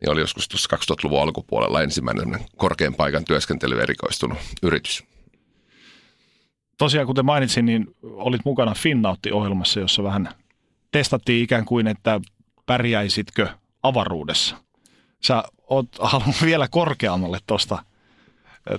[0.00, 5.04] niin oli joskus tuossa 2000-luvun alkupuolella ensimmäinen korkean paikan työskentely erikoistunut yritys.
[6.78, 10.28] Tosiaan, kuten mainitsin, niin olit mukana Finnautti-ohjelmassa, jossa vähän
[10.90, 12.20] testattiin ikään kuin, että
[12.66, 13.48] pärjäisitkö
[13.82, 14.56] avaruudessa.
[15.22, 17.84] Sä oot halunnut vielä korkeammalle tuosta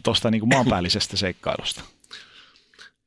[0.03, 1.81] tosta niin maanpäällisestä seikkailusta.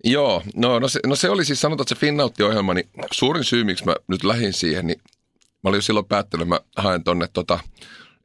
[0.04, 3.64] Joo, no, no, se, no se oli siis, sanotaan, että se Finnautti-ohjelma, niin suurin syy,
[3.64, 5.00] miksi mä nyt lähdin siihen, niin
[5.34, 7.58] mä olin jo silloin päättänyt, että mä haen tonne tota,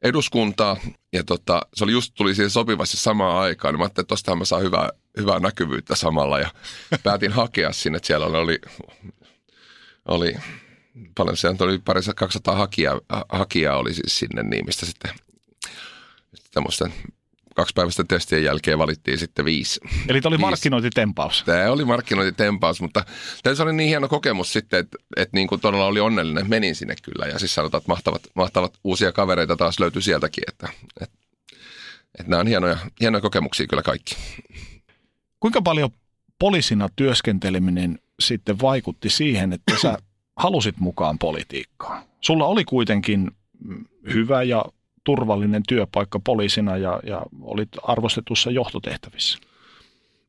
[0.02, 0.76] eduskuntaa,
[1.12, 4.38] ja tota, se oli just tuli siihen sopivasti samaan aikaan, niin mä ajattelin, että tostahan
[4.38, 6.50] mä saan hyvää, hyvää näkyvyyttä samalla, ja
[7.02, 8.58] päätin hakea sinne, että siellä oli,
[10.08, 10.34] oli
[11.14, 15.10] paljon, siellä oli parissa 200 hakijaa, hakijaa oli siis sinne, niin mistä sitten
[16.54, 16.94] tämmöisten
[17.54, 19.80] kaksi päivästä testien jälkeen valittiin sitten viisi.
[20.08, 21.42] Eli tämä oli markkinointitempaus.
[21.46, 23.04] Tämä oli markkinointitempaus, mutta
[23.42, 26.74] tämä oli niin hieno kokemus sitten, että, että niin kuin todella oli onnellinen, että menin
[26.74, 27.26] sinne kyllä.
[27.26, 30.68] Ja siis sanotaan, että mahtavat, mahtavat uusia kavereita taas löytyi sieltäkin, että,
[31.00, 31.18] että,
[32.18, 34.16] että nämä on hienoja, hienoja kokemuksia kyllä kaikki.
[35.40, 35.90] Kuinka paljon
[36.38, 39.98] poliisina työskenteleminen sitten vaikutti siihen, että sä
[40.36, 42.02] halusit mukaan politiikkaan?
[42.20, 43.30] Sulla oli kuitenkin
[44.14, 44.64] hyvä ja
[45.04, 49.38] turvallinen työpaikka poliisina ja, ja olit arvostetussa johtotehtävissä?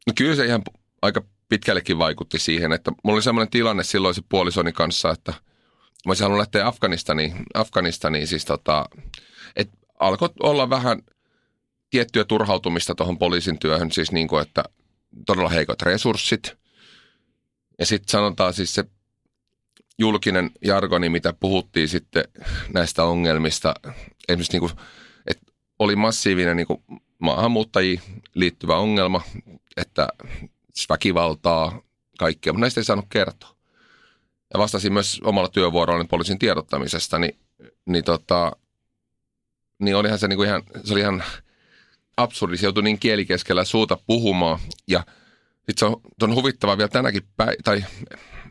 [0.08, 0.62] No kyllä se ihan
[1.02, 6.10] aika pitkällekin vaikutti siihen, että mulla oli sellainen tilanne silloin se puolisoni kanssa, että mä
[6.10, 8.86] olisin halunnut lähteä Afganistaniin, Afganistaniin siis tota,
[9.56, 11.02] että alkoi olla vähän
[11.90, 14.64] tiettyä turhautumista tuohon poliisin työhön, siis niin kuin, että
[15.26, 16.58] todella heikot resurssit.
[17.80, 18.84] Ja sitten sanotaan siis se
[20.00, 22.24] julkinen jargoni, mitä puhuttiin sitten
[22.74, 23.74] näistä ongelmista,
[24.30, 24.72] esimerkiksi niin kuin,
[25.28, 26.84] että oli massiivinen niin kuin
[27.20, 28.02] maahanmuuttajiin
[28.34, 29.22] liittyvä ongelma,
[29.78, 30.08] että
[30.74, 31.82] siis väkivaltaa,
[32.20, 33.56] kaikkea, mutta näistä ei saanut kertoa.
[34.54, 37.38] Ja vastasin myös omalla työvuorollani poliisin tiedottamisesta, niin,
[37.86, 38.52] niin, tota,
[39.80, 41.24] niin olihan se niin kuin ihan, se oli ihan
[42.18, 42.58] absurdi.
[42.58, 45.04] Se joutui niin kielikeskellä suuta puhumaan ja
[45.56, 47.84] sitten se on, on huvittavaa vielä tänäkin päivänä, tai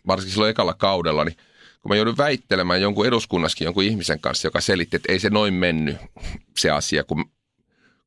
[0.06, 1.36] varsinkin silloin ekalla kaudella, niin
[1.82, 5.54] kun mä joudun väittelemään jonkun eduskunnaskin jonkun ihmisen kanssa, joka selitti, että ei se noin
[5.54, 5.96] mennyt
[6.58, 7.24] se asia, kun,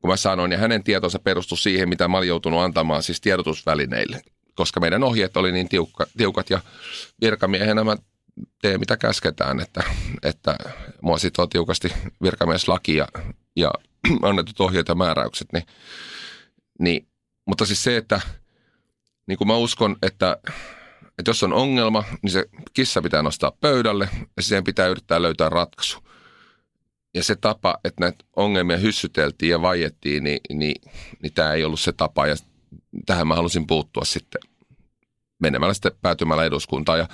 [0.01, 4.21] kun mä sanoin, ja hänen tietonsa perustui siihen, mitä mä olin joutunut antamaan siis tiedotusvälineille,
[4.55, 6.59] koska meidän ohjeet oli niin tiukka, tiukat, ja
[7.21, 7.97] virkamiehenä mä
[8.61, 9.83] teen mitä käsketään, että,
[10.23, 10.57] että
[11.01, 13.07] mua sitoo tiukasti virkamieslaki ja,
[13.55, 13.71] ja
[14.21, 15.65] annetut ohjeet ja määräykset, niin,
[16.79, 17.07] niin,
[17.45, 18.21] mutta siis se, että
[19.27, 20.37] niin kuin mä uskon, että
[21.19, 25.49] että jos on ongelma, niin se kissa pitää nostaa pöydälle ja siihen pitää yrittää löytää
[25.49, 25.99] ratkaisu.
[27.13, 30.81] Ja se tapa, että näitä ongelmia hyssyteltiin ja vaiettiin, niin, niin,
[31.23, 32.27] niin tämä ei ollut se tapa.
[32.27, 32.35] Ja
[33.05, 34.41] tähän mä halusin puuttua sitten
[35.39, 36.99] menemällä sitten päätymällä eduskuntaan.
[36.99, 37.07] Ja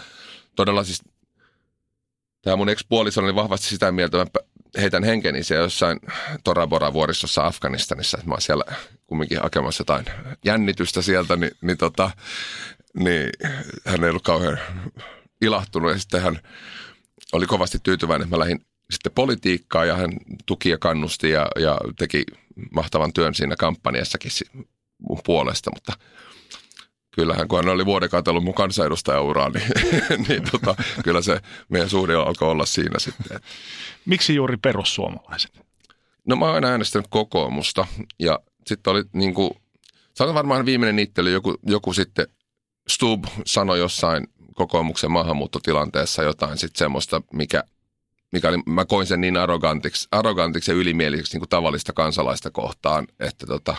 [0.55, 1.03] todella siis
[2.41, 5.99] tämä mun ekspuoliso oli vahvasti sitä mieltä, että mä heitän henkeni siellä jossain
[6.43, 8.63] Torabora vuoristossa Afganistanissa, mä oon siellä
[9.07, 10.05] kumminkin hakemassa jotain
[10.45, 12.11] jännitystä sieltä, niin, niin tota,
[12.93, 13.29] niin
[13.85, 14.59] hän ei ollut kauhean
[15.41, 16.39] ilahtunut ja sitten hän
[17.31, 20.11] oli kovasti tyytyväinen, että mä lähdin sitten politiikkaan ja hän
[20.45, 22.23] tuki ja kannusti ja, ja teki
[22.71, 24.31] mahtavan työn siinä kampanjassakin
[24.97, 25.93] mun puolesta, mutta
[27.11, 29.71] kyllähän kun hän oli vuoden katsellut mun kansanedustajauraa, niin,
[30.27, 33.39] niin tota, kyllä se meidän suhde alkoi olla siinä sitten.
[34.05, 35.51] Miksi juuri perussuomalaiset?
[36.27, 37.87] No mä oon aina äänestänyt kokoomusta
[38.19, 39.51] ja sitten oli niin kuin,
[40.19, 42.27] varmaan viimeinen niittely, joku, joku sitten
[42.89, 47.63] Stub sanoi jossain kokoomuksen maahanmuuttotilanteessa jotain sitten semmoista, mikä,
[48.31, 53.07] mikä oli, mä koin sen niin arrogantiksi, arrogantiksi ja ylimieliseksi niin kuin tavallista kansalaista kohtaan,
[53.19, 53.75] että, tota,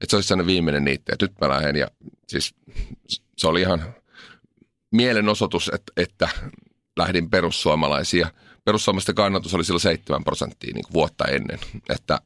[0.00, 1.88] että se olisi sellainen viimeinen niitti, että nyt mä lähden ja
[2.28, 2.54] siis
[3.36, 3.94] se oli ihan
[4.90, 6.28] mielenosoitus, että, että
[6.96, 8.30] lähdin perussuomalaisia.
[8.64, 12.20] Perussuomalaisten kannatus oli silloin 7 prosenttia niin kuin vuotta ennen, että,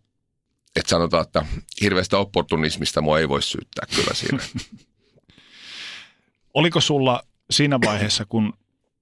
[0.77, 1.47] että sanotaan, että
[1.81, 4.45] hirveästä opportunismista mua ei voi syyttää kyllä siinä.
[6.55, 8.53] Oliko sulla siinä vaiheessa, kun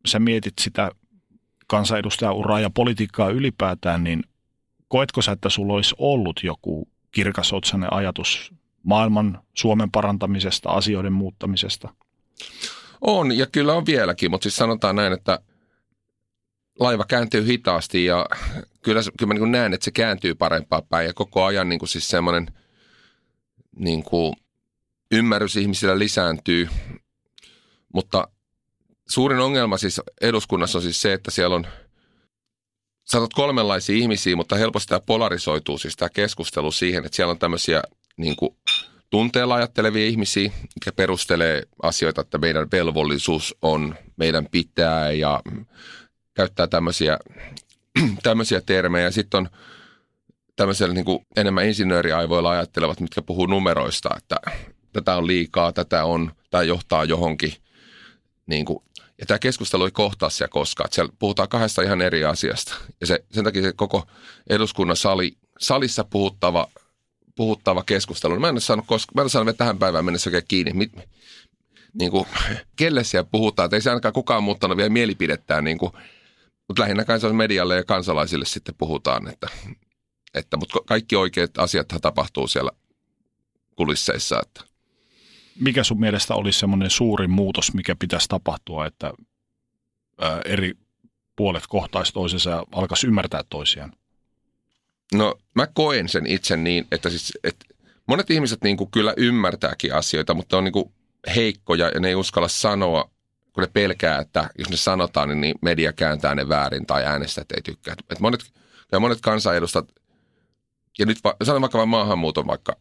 [0.06, 0.90] sä mietit sitä
[1.66, 4.24] kansanedustajauraa ja politiikkaa ylipäätään, niin
[4.88, 11.94] koetko sä, että sulla olisi ollut joku kirkasotsainen ajatus maailman, Suomen parantamisesta, asioiden muuttamisesta?
[13.00, 15.38] On, ja kyllä on vieläkin, mutta siis sanotaan näin, että
[16.78, 18.26] laiva kääntyy hitaasti ja
[18.82, 21.88] kyllä, kyllä mä niin näen, että se kääntyy parempaan päin ja koko ajan niin kuin
[21.88, 22.46] siis semmoinen
[23.76, 24.34] niin kuin
[25.10, 26.68] ymmärrys ihmisillä lisääntyy,
[27.92, 28.28] mutta
[29.08, 31.66] suurin ongelma siis eduskunnassa on siis se, että siellä on
[33.04, 37.82] sanot kolmenlaisia ihmisiä, mutta helposti tämä polarisoituu siis tämä keskustelu siihen, että siellä on tämmöisiä
[38.16, 38.56] niin kuin
[39.10, 45.42] tunteella ajattelevia ihmisiä, jotka perustelee asioita, että meidän velvollisuus on, meidän pitää ja
[46.34, 47.18] käyttää tämmöisiä,
[48.22, 49.10] tämmöisiä termejä.
[49.10, 49.48] Sitten on
[50.56, 54.36] tämmöisellä niin kuin enemmän insinööriaivoilla ajattelevat, mitkä puhuu numeroista, että
[54.92, 57.52] tätä on liikaa, tätä on, tämä johtaa johonkin.
[58.46, 58.84] Niin kuin,
[59.18, 60.86] ja tämä keskustelu ei kohtaa siellä koskaan.
[60.86, 62.74] Että siellä puhutaan kahdesta ihan eri asiasta.
[63.00, 64.06] Ja se, sen takia se koko
[64.50, 66.68] eduskunnan sali, salissa puhuttava,
[67.36, 70.30] puhuttava keskustelu, niin mä en ole saanut, koska, mä en ole saanut tähän päivään mennessä
[70.30, 70.72] oikein kiinni.
[70.72, 70.92] Mit,
[71.94, 72.26] niin kuin,
[72.76, 75.92] kelle siellä puhutaan, että ei se ainakaan kukaan muuttanut vielä mielipidettään, niin kuin,
[76.68, 79.48] mutta lähinnä kai se on medialle ja kansalaisille sitten puhutaan, että,
[80.34, 82.70] että mutta kaikki oikeat asiat tapahtuu siellä
[83.76, 84.40] kulisseissa.
[84.42, 84.71] Että.
[85.62, 89.12] Mikä sun mielestä olisi semmoinen suurin muutos, mikä pitäisi tapahtua, että
[90.44, 90.72] eri
[91.36, 93.92] puolet kohtaisi toisensa ja alkaisi ymmärtää toisiaan?
[95.14, 97.66] No mä koen sen itse niin, että, siis, että
[98.06, 100.92] monet ihmiset niin kuin kyllä ymmärtääkin asioita, mutta on niin kuin
[101.36, 103.10] heikkoja ja ne ei uskalla sanoa,
[103.52, 107.52] kun ne pelkää, että jos ne sanotaan, niin, niin media kääntää ne väärin tai äänestäjät
[107.52, 107.94] ei tykkää.
[108.10, 108.40] Et monet,
[108.92, 109.92] ja monet kansanedustat,
[110.98, 112.76] ja nyt va, sanon vaikka vain maahanmuuton vaikka,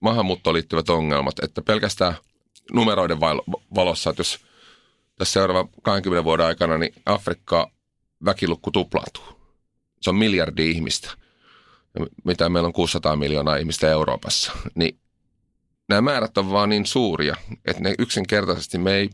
[0.00, 2.14] maahanmuuttoon liittyvät ongelmat, että pelkästään
[2.72, 3.20] numeroiden
[3.74, 4.46] valossa, että jos
[5.18, 7.70] tässä seuraavan 20 vuoden aikana, niin Afrikka
[8.24, 9.24] väkilukku tuplaantuu.
[10.00, 11.10] Se on miljardi ihmistä.
[12.24, 14.52] Mitä meillä on 600 miljoonaa ihmistä Euroopassa.
[14.74, 14.98] Niin
[15.88, 19.10] nämä määrät on vaan niin suuria, että ne yksinkertaisesti me ei,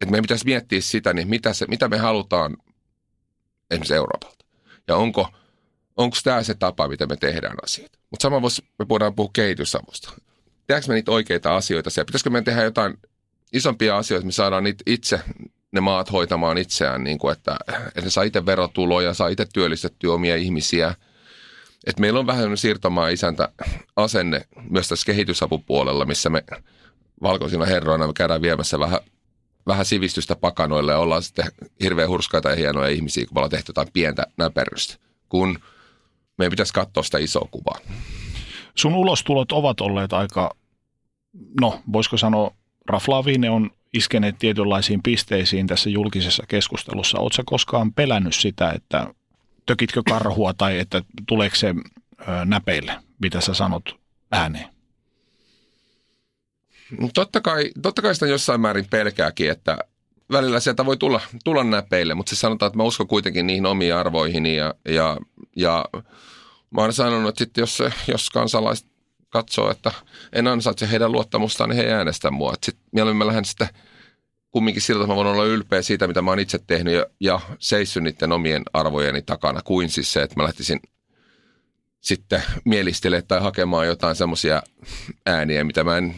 [0.00, 2.56] että meidän pitäisi miettiä sitä, niin mitä, se, mitä me halutaan
[3.70, 4.44] esimerkiksi Euroopalta.
[4.88, 5.28] Ja onko,
[5.96, 7.98] onko tämä se tapa, miten me tehdään asioita.
[8.10, 10.12] Mutta sama voisi, me voidaan puhua kehitysavusta.
[10.66, 12.06] Tehdäänkö me niitä oikeita asioita siellä?
[12.06, 12.98] Pitäisikö me tehdä jotain
[13.52, 15.20] isompia asioita, että me saadaan niitä itse,
[15.72, 20.12] ne maat hoitamaan itseään, niin kuin että, että ne saa itse verotuloja, saa itse työllistettyä
[20.12, 20.94] omia ihmisiä–
[21.86, 23.48] että meillä on vähän siirtomaa isäntä
[23.96, 26.44] asenne myös tässä kehitysapupuolella, missä me
[27.22, 29.00] valkoisina herroina me käydään viemässä vähän,
[29.66, 31.46] vähän sivistystä pakanoille ja ollaan sitten
[31.82, 34.96] hirveän hurskaita ja hienoja ihmisiä, kun me ollaan tehty jotain pientä näperrystä,
[35.28, 35.58] kun
[36.38, 37.78] meidän pitäisi katsoa sitä isoa kuvaa.
[38.74, 40.56] Sun ulostulot ovat olleet aika,
[41.60, 42.54] no voisiko sanoa,
[42.86, 47.18] raflaavia, ne on iskeneet tietynlaisiin pisteisiin tässä julkisessa keskustelussa.
[47.18, 49.14] Oletko koskaan pelännyt sitä, että
[49.66, 51.74] tökitkö karhua tai että tuleeko se
[52.44, 54.00] näpeille, mitä sä sanot
[54.32, 54.68] ääneen?
[57.14, 59.78] Totta kai, totta kai sitä jossain määrin pelkääkin, että
[60.32, 63.94] välillä sieltä voi tulla, tulla näpeille, mutta se sanotaan, että mä uskon kuitenkin niihin omiin
[63.94, 65.18] arvoihin ja, ja,
[65.56, 65.84] ja
[66.70, 68.86] mä oon sanonut, että sit jos, jos kansalaiset
[69.28, 69.92] katsoo, että
[70.32, 72.54] en ansaitse heidän luottamustaan, niin he äänestä mua.
[72.62, 73.68] Sitten mieluummin mä lähden sitten
[74.50, 77.40] kumminkin siltä, että mä voin olla ylpeä siitä, mitä mä oon itse tehnyt ja, ja
[77.58, 80.80] seissy niiden omien arvojeni takana, kuin siis se, että mä lähtisin
[82.00, 84.62] sitten mielistele tai hakemaan jotain semmoisia
[85.26, 86.14] ääniä, mitä mä en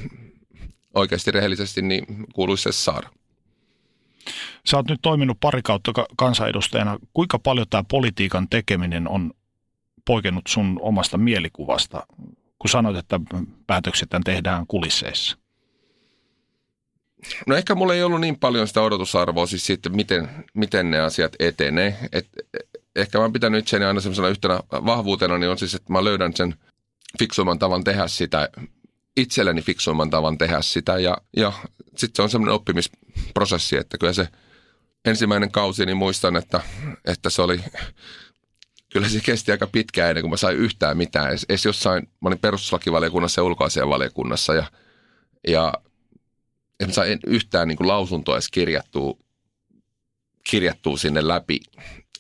[0.95, 3.09] oikeasti rehellisesti niin kuuluisi saada.
[4.67, 6.99] Sä oot nyt toiminut pari kautta kansanedustajana.
[7.15, 9.31] Kuinka paljon tämä politiikan tekeminen on
[10.05, 12.07] poikennut sun omasta mielikuvasta,
[12.59, 13.21] kun sanoit, että
[13.67, 15.39] päätökset tehdään kulisseissa?
[17.47, 21.37] No ehkä mulla ei ollut niin paljon sitä odotusarvoa siis siitä, miten, miten ne asiat
[21.39, 21.97] etenee.
[22.13, 22.29] Et,
[22.97, 26.37] ehkä mä oon pitänyt itseni aina semmoisena yhtenä vahvuutena, niin on siis, että mä löydän
[26.37, 26.55] sen
[27.19, 28.49] fiksuimman tavan tehdä sitä,
[29.17, 30.99] itselleni fiksuimman tavan tehdä sitä.
[30.99, 31.53] Ja, ja
[31.97, 34.29] sitten se on semmoinen oppimisprosessi, että kyllä se
[35.05, 36.61] ensimmäinen kausi, niin muistan, että,
[37.05, 37.61] että se oli,
[38.93, 41.39] kyllä se kesti aika pitkään ennen kuin mä sain yhtään mitään.
[41.49, 44.65] Edes jossain, mä olin perustuslakivaliokunnassa ja ulkoasianvaliokunnassa ja,
[45.49, 45.73] ja
[46.81, 49.19] en saa yhtään niin kuin lausuntoa edes kirjattua,
[50.51, 51.61] kirjattua sinne läpi,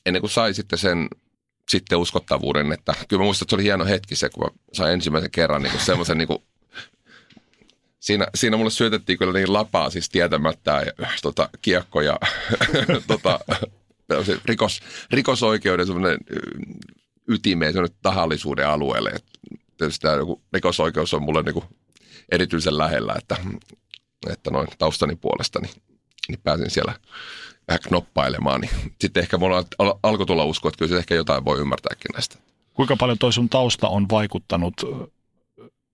[0.06, 1.08] ennen kuin sai sitten sen
[1.68, 4.92] sitten uskottavuuden, että kyllä mä muistan, että se oli hieno hetki se, kun mä sain
[4.92, 6.28] ensimmäisen kerran niin semmoisen niin
[8.06, 12.18] siinä, siinä mulle syötettiin kyllä niin lapaa siis tietämättä ja tota, kiekko ja
[13.06, 13.40] tota,
[14.44, 14.80] rikos,
[15.10, 16.18] rikosoikeuden semmoinen
[17.28, 19.10] ytimeen, semmoinen tahallisuuden alueelle.
[19.10, 19.24] Et
[19.76, 21.64] tietysti tämä joku rikosoikeus on mulle niin
[22.32, 23.36] erityisen lähellä, että
[24.30, 25.74] että noin taustani puolesta, niin,
[26.28, 26.94] niin pääsin siellä
[27.68, 28.60] vähän knoppailemaan.
[28.60, 32.10] Niin sitten ehkä mulla al- alkoi tulla uskoa, että kyllä se ehkä jotain voi ymmärtääkin
[32.12, 32.38] näistä.
[32.74, 34.74] Kuinka paljon toi sun tausta on vaikuttanut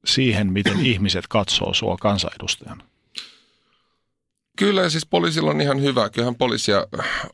[0.07, 2.85] siihen, miten ihmiset katsoo sua kansanedustajana?
[4.59, 6.11] Kyllä, ja siis poliisilla on ihan hyvä.
[6.11, 6.87] Kyllähän poliisia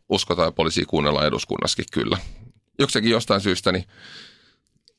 [0.08, 2.18] uskotaan ja poliisia kuunnellaan eduskunnassakin kyllä.
[2.78, 3.84] Jokseenkin jostain syystä, niin,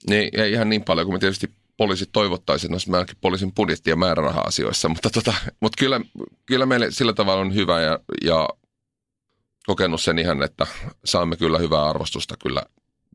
[0.09, 1.47] niin ei ihan niin paljon kuin me tietysti
[1.77, 6.01] poliisit toivottaisiin noissa meilläkin poliisin budjetti- ja määräraha-asioissa, mutta, tota, mutta kyllä,
[6.45, 8.49] kyllä meille sillä tavalla on hyvä ja, ja
[9.65, 10.67] kokenut sen ihan, että
[11.05, 12.63] saamme kyllä hyvää arvostusta kyllä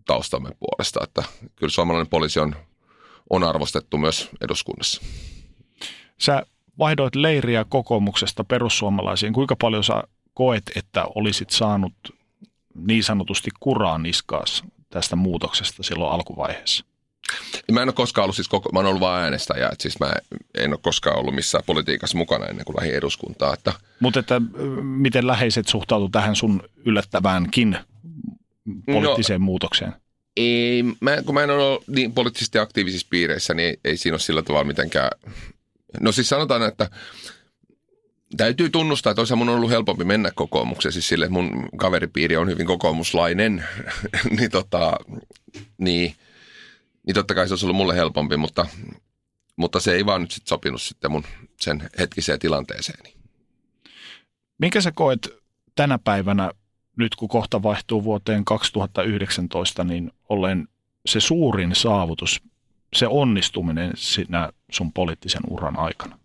[0.07, 1.23] taustamme puolesta, että
[1.57, 2.57] kyllä suomalainen poliisi on,
[3.31, 5.03] on arvostettu myös eduskunnassa.
[6.18, 6.47] Sä
[6.79, 9.33] vaihdoit leiriä kokoomuksesta perussuomalaisiin.
[9.33, 10.03] Kuinka paljon sä
[10.35, 11.93] koet, että olisit saanut
[12.75, 16.85] niin sanotusti kuraa niskaas tästä muutoksesta silloin alkuvaiheessa?
[17.72, 20.12] Mä en ole koskaan ollut siis koko, mä oon ollut vain äänestäjä, että siis mä
[20.55, 23.55] en ole koskaan ollut missään politiikassa mukana ennen kuin lähdin eduskuntaa.
[23.55, 23.72] Että.
[24.01, 24.41] Mutta että
[24.83, 27.79] miten läheiset suhtautuu tähän sun yllättäväänkin
[28.87, 29.93] poliittiseen no, muutokseen?
[30.37, 34.20] Ei, mä, kun mä en ole niin poliittisesti aktiivisissa piireissä, niin ei, ei siinä ole
[34.20, 35.11] sillä tavalla mitenkään.
[36.01, 36.91] No siis sanotaan, että
[38.37, 42.49] täytyy tunnustaa, että olisi mun ollut helpompi mennä kokoomukseen, siis sille, että mun kaveripiiri on
[42.49, 43.64] hyvin kokoomuslainen,
[44.39, 44.97] niin, tota,
[45.78, 46.14] niin,
[47.07, 48.66] niin totta kai se olisi ollut mulle helpompi, mutta,
[49.57, 51.24] mutta se ei vaan nyt sit sopinut sitten mun
[51.61, 53.12] sen hetkiseen tilanteeseen.
[54.59, 55.28] Minkä sä koet
[55.74, 56.51] tänä päivänä
[56.97, 60.69] nyt kun kohta vaihtuu vuoteen 2019, niin ollen
[61.07, 62.43] se suurin saavutus,
[62.93, 66.19] se onnistuminen siinä sun poliittisen uran aikana?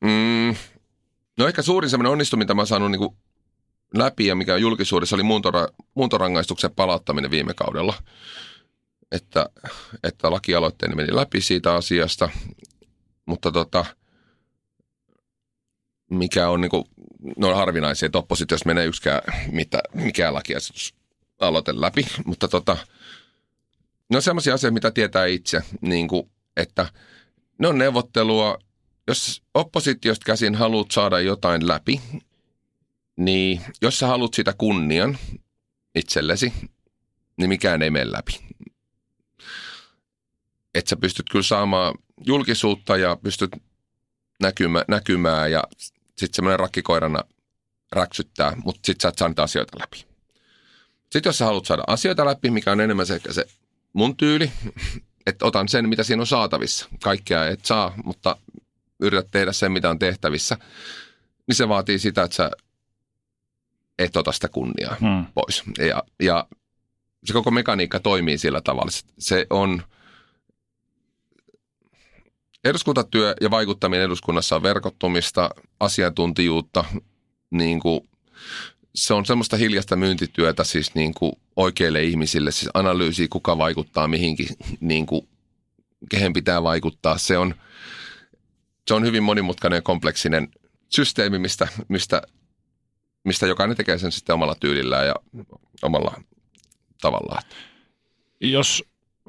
[0.00, 0.56] Mm,
[1.38, 3.16] no ehkä suurin semmoinen onnistuminen, mitä mä oon saanut niin
[3.94, 7.94] läpi ja mikä on julkisuudessa, oli muuntora, muuntorangaistuksen palauttaminen viime kaudella.
[9.12, 9.48] Että,
[10.04, 12.28] että lakialoitteeni meni läpi siitä asiasta,
[13.26, 13.84] mutta tota,
[16.10, 16.84] mikä on niin kuin,
[17.36, 20.94] ne on harvinaisia, että oppositiossa menee yksikään mitä, mikään lakiasetus
[21.40, 22.76] aloite läpi, mutta tota,
[24.10, 26.86] ne on sellaisia asioita, mitä tietää itse, niin kuin, että
[27.58, 28.58] ne on neuvottelua,
[29.06, 32.00] jos oppositiosta käsin haluat saada jotain läpi,
[33.16, 35.18] niin jos sä haluat sitä kunnian
[35.94, 36.52] itsellesi,
[37.36, 38.40] niin mikään ei mene läpi.
[40.74, 41.94] Että sä pystyt kyllä saamaan
[42.26, 43.50] julkisuutta ja pystyt
[44.42, 45.64] näkymä, näkymään ja
[46.18, 47.24] sitten semmoinen rakkikoirana
[47.92, 50.06] räksyttää, mutta sitten sä et saa niitä asioita läpi.
[51.12, 53.46] Sitten jos sä haluat saada asioita läpi, mikä on enemmän se, se
[53.92, 54.52] mun tyyli,
[55.26, 56.88] että otan sen, mitä siinä on saatavissa.
[57.02, 58.36] Kaikkea et saa, mutta
[59.00, 60.56] yrität tehdä sen, mitä on tehtävissä.
[61.46, 62.50] Niin se vaatii sitä, että sä
[63.98, 65.26] et ota sitä kunniaa hmm.
[65.34, 65.62] pois.
[65.78, 66.46] Ja, ja
[67.24, 68.90] se koko mekaniikka toimii sillä tavalla.
[69.18, 69.82] Se on–
[72.64, 75.50] eduskuntatyö ja vaikuttaminen eduskunnassa on verkottumista,
[75.80, 76.84] asiantuntijuutta,
[77.50, 78.08] niin kuin,
[78.94, 84.48] se on semmoista hiljasta myyntityötä siis niin kuin oikeille ihmisille, siis analyysi, kuka vaikuttaa mihinkin,
[84.80, 85.28] niin kuin,
[86.10, 87.18] kehen pitää vaikuttaa.
[87.18, 87.54] Se on,
[88.88, 90.48] se on hyvin monimutkainen ja kompleksinen
[90.88, 92.22] systeemi, mistä, mistä,
[93.24, 95.14] mistä jokainen tekee sen sitten omalla tyylillään ja
[95.82, 96.22] omalla
[97.00, 97.42] tavallaan.
[98.40, 98.84] Jos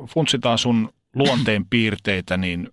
[0.07, 2.69] funtsitaan sun luonteen piirteitä, niin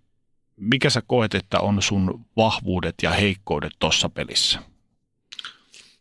[0.57, 4.59] mikä sä koet, että on sun vahvuudet ja heikkoudet tuossa pelissä?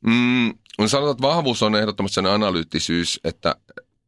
[0.02, 0.54] Mm,
[0.86, 3.56] sanotaan, että vahvuus on ehdottomasti sen analyyttisyys, että,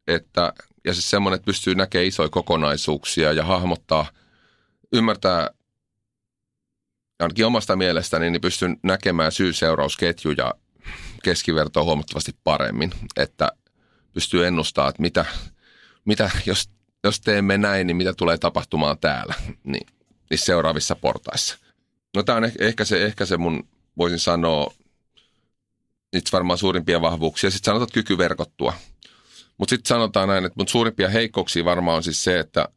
[0.06, 0.52] että,
[0.84, 4.06] ja siis semmoinen, että pystyy näkemään isoja kokonaisuuksia ja hahmottaa,
[4.92, 5.50] ymmärtää
[7.18, 10.54] ainakin omasta mielestäni, niin pystyn näkemään syy-seurausketjuja
[11.22, 13.52] keskivertoa huomattavasti paremmin, että
[14.12, 15.24] pystyy ennustamaan, että mitä,
[16.04, 16.70] mitä jos,
[17.04, 19.34] jos teemme näin, niin mitä tulee tapahtumaan täällä.
[19.64, 19.97] Niin
[20.30, 21.58] niissä seuraavissa portaissa.
[22.16, 23.68] No tämä on ehkä se, ehkä se mun,
[23.98, 24.74] voisin sanoa,
[26.12, 27.50] itse varmaan suurimpia vahvuuksia.
[27.50, 28.74] Sitten sanotaan kyky verkottua.
[29.58, 32.68] Mutta sitten sanotaan näin, että mun suurimpia heikkouksia varmaan on siis se, että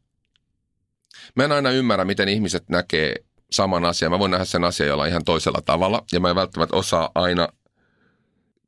[1.36, 3.14] mä en aina ymmärrä, miten ihmiset näkee
[3.50, 4.10] saman asian.
[4.10, 7.48] Mä voin nähdä sen asian jollain ihan toisella tavalla, ja mä en välttämättä osaa aina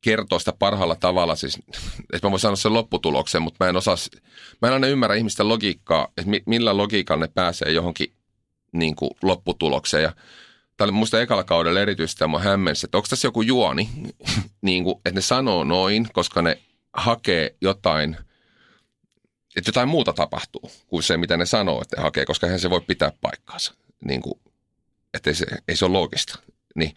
[0.00, 1.58] kertoa sitä parhaalla tavalla, siis,
[2.12, 3.96] että mä voin sanoa sen lopputuloksen, mutta mä en osaa,
[4.62, 8.12] mä en aina ymmärrä ihmisten logiikkaa, että millä logiikalla ne pääsee johonkin
[8.74, 10.02] niin kuin lopputulokseen.
[10.02, 10.12] Ja
[10.76, 13.88] Tämä oli muista ekalla kaudella erityisesti tämä hämmensi, että onko tässä joku juoni,
[14.62, 16.58] niin kuin, että ne sanoo noin, koska ne
[16.92, 18.16] hakee jotain,
[19.56, 22.70] että jotain muuta tapahtuu kuin se, mitä ne sanoo, että ne hakee, koska hän se
[22.70, 23.74] voi pitää paikkaansa.
[24.04, 24.40] Niin kuin,
[25.14, 26.38] että ei se, ei se ole loogista.
[26.74, 26.94] Niin,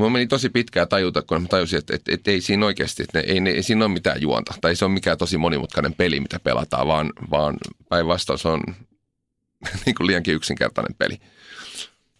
[0.00, 3.20] Mä meni tosi pitkään tajuta, kun mä tajusin, että, että, että ei siinä oikeasti, että
[3.20, 4.54] ei, ei, ei siinä ole mitään juonta.
[4.60, 7.56] Tai se ole mikään tosi monimutkainen peli, mitä pelataan, vaan, vaan
[7.88, 8.60] päinvastoin se on
[9.86, 11.18] niin kuin liiankin yksinkertainen peli.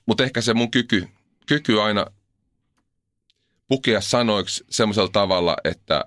[0.06, 1.08] Mutta ehkä se mun kyky,
[1.46, 2.06] kyky aina
[3.68, 6.04] pukea sanoiksi semmoisella tavalla, että,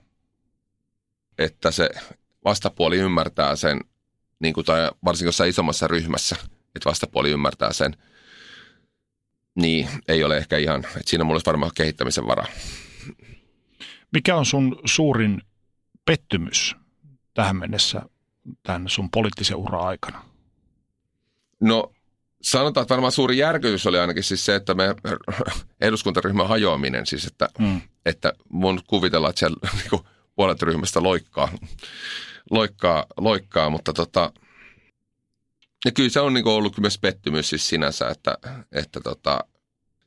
[1.37, 1.89] että se
[2.45, 3.79] vastapuoli ymmärtää sen
[4.39, 6.35] niin kuin, tai varsinkin jossain isommassa ryhmässä,
[6.75, 7.97] että vastapuoli ymmärtää sen,
[9.55, 12.47] niin ei ole ehkä ihan, että siinä mulla olisi varmaan kehittämisen varaa.
[14.13, 15.41] Mikä on sun suurin
[16.05, 16.75] pettymys
[17.33, 18.01] tähän mennessä
[18.63, 20.26] tämän sun poliittisen ura aikana?
[21.59, 21.93] No
[22.41, 24.95] sanotaan, että varmaan suuri järkytys oli ainakin siis se, että me
[25.81, 27.81] eduskuntaryhmän hajoaminen, siis että, mm.
[28.05, 29.57] että mun kuvitella, että siellä
[29.91, 30.03] niin
[30.35, 31.49] puolet ryhmästä loikkaa,
[32.51, 34.31] loikkaa, loikkaa mutta tota,
[35.85, 38.37] ja kyllä se on niin ollut myös pettymys siis sinänsä, että,
[38.71, 39.39] että tota,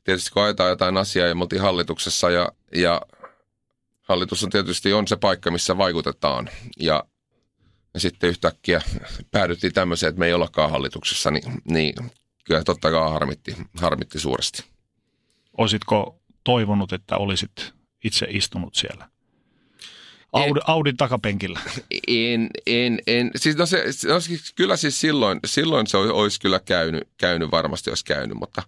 [0.03, 3.01] tietysti kun ajetaan jotain asiaa ja me oltiin hallituksessa ja, ja
[4.01, 6.49] hallitus on tietysti on se paikka, missä vaikutetaan
[6.79, 7.03] ja,
[7.93, 8.81] ja sitten yhtäkkiä
[9.31, 11.93] päädyttiin tämmöiseen, että me ei ollakaan hallituksessa, niin, niin
[12.45, 14.63] kyllä totta kai harmitti, harmitti suuresti.
[15.57, 17.73] Olisitko toivonut, että olisit
[18.03, 19.09] itse istunut siellä?
[20.33, 21.59] Audi, en, Audin takapenkillä.
[22.07, 23.31] En, en, en.
[23.35, 27.91] Siis no se, no siis kyllä siis silloin, silloin se olisi kyllä käynyt, käynyt, varmasti
[27.91, 28.63] olisi käynyt, mutta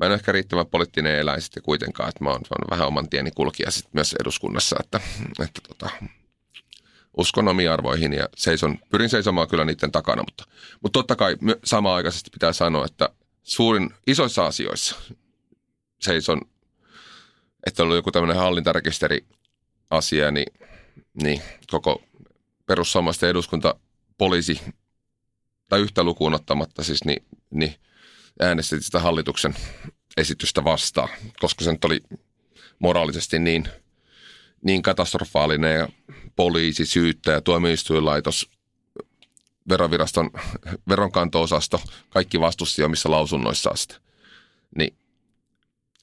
[0.00, 2.86] mä en ole ehkä riittävän poliittinen eläin sitten kuitenkaan, että mä oon, mä oon vähän
[2.86, 5.00] oman tieni kulkija sitten myös eduskunnassa, että,
[5.44, 5.90] että tota,
[7.16, 10.44] uskon omiin arvoihin ja seison, pyrin seisomaan kyllä niiden takana, mutta,
[10.82, 13.08] mutta totta kai samaan aikaisesti pitää sanoa, että
[13.42, 14.96] suurin isoissa asioissa
[16.00, 16.40] seison,
[17.66, 19.26] että on joku tämmöinen hallintarekisteri
[19.90, 20.52] asia, niin,
[21.22, 22.02] niin koko
[22.66, 23.74] perussuomalaisten eduskunta
[24.18, 24.60] poliisi
[25.68, 27.74] tai yhtä lukuun ottamatta siis, niin, niin
[28.40, 29.56] äänestit sitä hallituksen
[30.16, 31.08] esitystä vastaan,
[31.40, 32.00] koska se nyt oli
[32.78, 33.68] moraalisesti niin,
[34.66, 35.88] niin katastrofaalinen ja
[36.36, 38.50] poliisi, syyttäjä, tuomioistuinlaitos,
[39.68, 40.30] veroviraston
[40.88, 43.96] veronkanto-osasto, kaikki vastusti omissa lausunnoissa asti.
[44.76, 44.96] Niin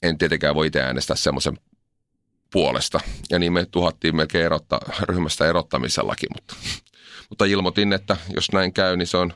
[0.04, 1.58] en tietenkään voi itse äänestää semmoisen
[2.52, 3.00] puolesta.
[3.30, 6.56] Ja niin me tuhattiin melkein erotta, ryhmästä erottamisellakin, mutta,
[7.30, 9.34] mutta ilmoitin, että jos näin käy, niin se on,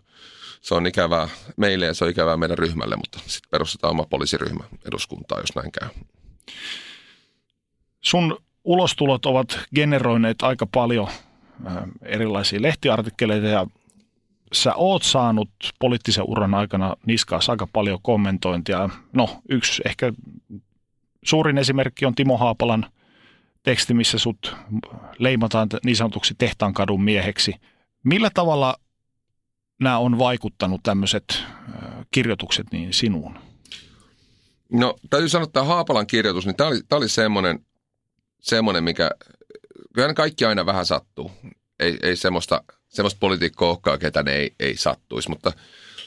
[0.62, 4.64] se on ikävää meille ja se on ikävää meidän ryhmälle, mutta sitten perustetaan oma poliisiryhmä
[4.86, 5.90] eduskuntaa, jos näin käy.
[8.02, 11.08] Sun ulostulot ovat generoineet aika paljon
[12.02, 13.68] erilaisia lehtiartikkeleita ja
[14.54, 15.50] sä oot saanut
[15.80, 18.90] poliittisen uran aikana niskaas aika paljon kommentointia.
[19.14, 20.14] No, yksi ehkä
[21.26, 22.86] suurin esimerkki on Timo Haapalan
[23.64, 24.56] teksti, missä sut
[25.18, 27.54] leimataan niin sanotuksi tehtaankadun mieheksi.
[28.04, 28.76] Millä tavalla
[29.82, 31.44] nämä on vaikuttanut tämmöiset
[32.12, 33.40] kirjoitukset niin sinuun?
[34.72, 37.60] No täytyy sanoa, että Haapalan kirjoitus, niin tämä oli, tämä oli semmoinen,
[38.48, 39.12] semmoinen, mikä,
[39.94, 41.32] kyllä kaikki aina vähän sattuu.
[41.80, 45.52] Ei, ei semmoista, semmoista politiikkoa olekaan, ketä ne ei, ei sattuisi, mutta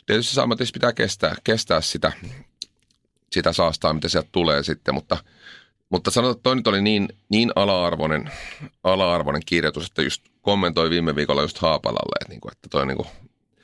[0.07, 2.13] tietysti sammatissa pitää kestää, kestää sitä,
[3.33, 5.17] sitä saastaa, mitä sieltä tulee sitten, mutta,
[5.91, 8.31] mutta sanotaan, että toi nyt oli niin, niin ala-arvoinen,
[8.85, 12.97] ala-arvoinen kirjoitus, että just kommentoi viime viikolla just Haapalalle, että, niin kuin, että toi niin
[12.97, 13.09] kuin,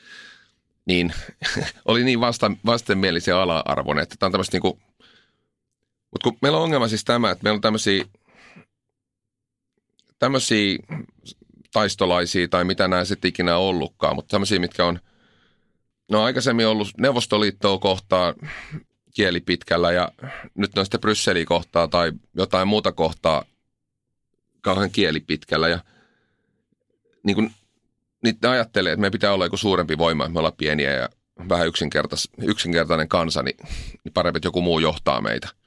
[0.89, 1.14] niin
[1.85, 4.81] oli niin vasta, vastenmielisen ala-arvoinen, että tämä on tämmöistä niin kuin,
[6.12, 8.05] mutta kun meillä on ongelma siis tämä, että meillä on tämmöisiä
[10.18, 10.78] tämmöisiä
[11.72, 15.00] taistolaisia tai mitä nämä sitten ikinä ollutkaan, mutta tämmöisiä, mitkä on,
[16.10, 18.34] no aikaisemmin ollut Neuvostoliittoa kohtaa
[19.14, 20.12] kieli pitkällä ja
[20.54, 23.44] nyt ne on sitten Brysseliä kohtaa tai jotain muuta kohtaa
[24.60, 25.78] kauhean kieli pitkällä ja
[27.22, 27.50] niin kuin
[28.22, 31.08] niitä ajattelee, että me pitää olla joku suurempi voima, että me ollaan pieniä ja
[31.48, 33.56] vähän yksinkertais, yksinkertainen kansa, niin,
[34.04, 35.48] niin parempi, että joku muu johtaa meitä–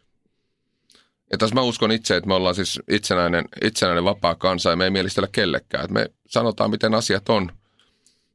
[1.32, 4.84] ja tässä mä uskon itse, että me ollaan siis itsenäinen, itsenäinen vapaa kansa ja me
[4.84, 5.84] ei mielistellä kellekään.
[5.84, 7.52] Että me sanotaan, miten asiat on.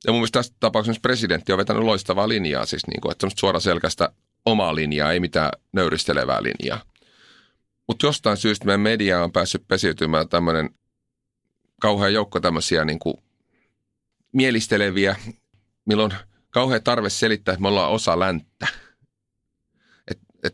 [0.06, 3.60] Ja mun mielestä tässä tapauksessa presidentti on vetänyt loistavaa linjaa, siis niin kuin, että suora
[3.60, 4.08] selkästä
[4.46, 6.82] omaa linjaa, ei mitään nöyristelevää linjaa.
[7.88, 10.70] Mutta jostain syystä meidän media on päässyt pesiytymään tämmöinen
[11.80, 13.14] kauhean joukko tämmöisiä niin kuin
[14.32, 15.16] mielisteleviä,
[15.84, 16.12] milloin
[16.50, 18.66] kauhean tarve selittää, että me ollaan osa länttä.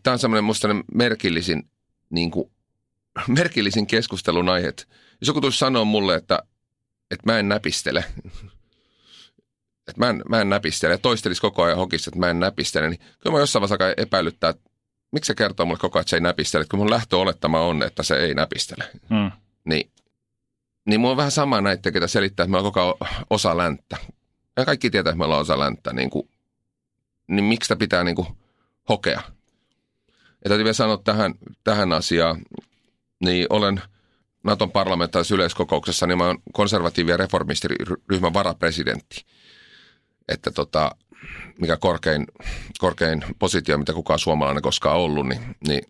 [0.03, 1.71] Tämä on semmoinen musta merkillisin
[2.11, 2.51] niin kuin,
[3.29, 4.67] merkillisin keskustelun aihe.
[5.21, 6.39] Jos joku tulisi sanoa mulle, että,
[7.11, 8.05] että mä en näpistele,
[9.89, 12.89] että mä en, mä en näpistele, ja toistelisi koko ajan hokissa, että mä en näpistele,
[12.89, 14.71] niin kyllä mä jossain vaiheessa epäilyttää, että
[15.13, 18.03] miksi se kertoo mulle koko ajan, että se ei näpistele, kun mun lähtöolettama on, että
[18.03, 18.85] se ei näpistele.
[19.11, 19.31] Hmm.
[19.65, 19.91] Niin,
[20.85, 22.99] niin mulla on vähän sama näitä, ketä selittää, että me ollaan koko
[23.31, 23.97] osa länttä.
[24.57, 26.29] Ja kaikki tietää, että me ollaan osa länttä, niin, kuin,
[27.29, 28.29] niin miksi sitä pitää niin kuin
[28.89, 29.23] hokea?
[30.45, 31.35] Ja täytyy vielä sanoa tähän,
[31.65, 32.43] tähän asiaan,
[33.21, 33.83] niin olen
[34.43, 39.27] Naton parlamentaarisessa yleiskokouksessa, niin mä olen konservatiivi- ja reformistiryhmän varapresidentti.
[40.29, 40.91] Että tota,
[41.61, 42.27] mikä korkein,
[42.79, 45.83] korkein positio, mitä kukaan suomalainen koskaan ollut, niin, niin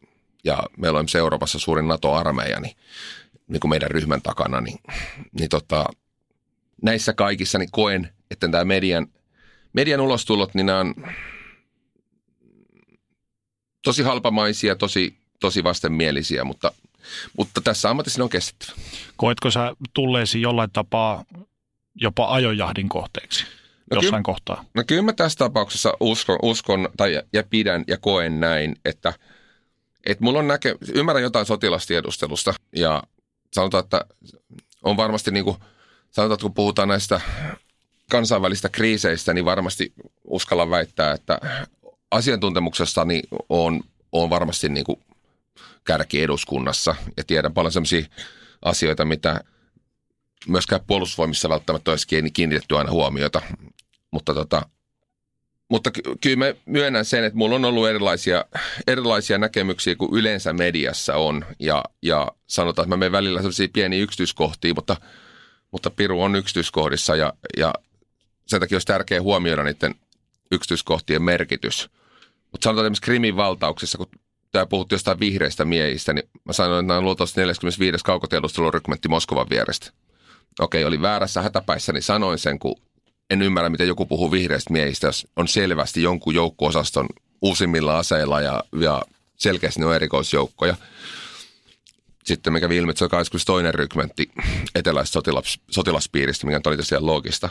[0.45, 2.77] ja meillä on Euroopassa suurin NATO-armeija, niin,
[3.49, 4.79] niin kuin meidän ryhmän takana, niin,
[5.33, 5.87] niin tota,
[6.83, 9.07] näissä kaikissa niin koen, että tämä median
[9.73, 10.95] median ulostulot, niin nämä on
[13.83, 16.73] tosi halpamaisia, tosi, tosi vastenmielisiä, mutta,
[17.39, 18.73] mutta tässä ammatissa ne on kestettävä.
[19.17, 21.25] Koetko sä tulleesi jollain tapaa
[21.95, 23.45] jopa ajojahdin kohteeksi
[23.91, 24.65] no jossain kyllä, kohtaa?
[24.75, 29.13] No kyllä mä tässä tapauksessa uskon, uskon tai ja pidän ja koen näin, että,
[30.07, 33.03] että mulla on näke, ymmärrän jotain sotilastiedustelusta ja
[33.53, 34.05] sanotaan, että
[34.83, 35.57] on varmasti niin kuin,
[36.11, 37.21] sanotaan, että kun puhutaan näistä
[38.11, 39.93] kansainvälistä kriiseistä, niin varmasti
[40.25, 41.41] uskalla väittää, että
[42.11, 43.81] asiantuntemuksestani on,
[44.13, 45.01] on varmasti niin kuin
[45.85, 48.07] kärki eduskunnassa ja tiedän paljon sellaisia
[48.63, 49.41] asioita, mitä
[50.49, 53.43] myöskään puolustusvoimissa välttämättä olisi kiinnitetty aina huomiota.
[54.11, 54.63] Mutta, tota,
[55.69, 58.45] mutta ky- kyllä mä myönnän sen, että mulla on ollut erilaisia,
[58.87, 61.45] erilaisia näkemyksiä kuin yleensä mediassa on.
[61.59, 64.97] Ja, ja sanotaan, että mä menen välillä sellaisia pieniä yksityiskohtia, mutta,
[65.71, 67.75] mutta Piru on yksityiskohdissa ja, ja
[68.47, 69.95] sen takia olisi tärkeää huomioida niiden
[70.53, 71.91] yksityiskohtien merkitys.
[72.53, 74.07] Mutta sanotaan esimerkiksi Krimin valtauksessa, kun
[74.53, 78.05] tämä puhuttiin jostain vihreistä miehistä, niin mä sanoin, että nämä on luultavasti 45.
[78.05, 79.93] kaukotiedustelurykmentti Moskovan vierestä.
[80.61, 82.81] Okei, oli väärässä hätäpäissä, niin sanoin sen, kun
[83.31, 87.07] en ymmärrä, miten joku puhuu vihreistä miehistä, jos on selvästi jonkun joukko-osaston
[87.43, 89.03] uusimmilla aseilla ja, ja
[89.37, 90.77] selkeästi ne on erikoisjoukkoja.
[92.25, 93.73] Sitten mikä ilmi, että se on 22.
[93.73, 94.31] rykmentti
[94.75, 97.49] eteläisestä sotilas, sotilaspiiristä, mikä oli tosiaan loogista.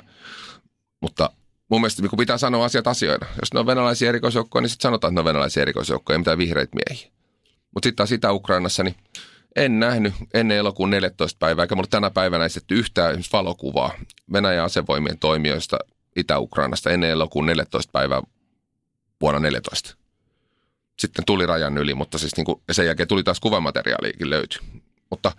[1.01, 1.29] Mutta
[1.69, 3.27] mun mielestä kun pitää sanoa asiat asioina.
[3.41, 6.37] Jos ne on venäläisiä erikoisjoukkoja, niin sitten sanotaan, että ne on venäläisiä erikoisjoukkoja, ei mitään
[6.37, 7.11] vihreitä miehiä.
[7.73, 8.95] Mutta sitten taas Itä-Ukrainassa, niin
[9.55, 13.93] en nähnyt ennen elokuun 14 päivää, eikä mulle tänä päivänä esitetty yhtään valokuvaa
[14.33, 15.77] Venäjän asevoimien toimijoista
[16.15, 18.21] Itä-Ukrainasta ennen elokuun 14 päivää
[19.21, 19.95] vuonna 14.
[20.99, 24.59] Sitten tuli rajan yli, mutta siis niin kuin, sen jälkeen tuli taas kuvamateriaaliikin löyty.
[25.09, 25.31] Mutta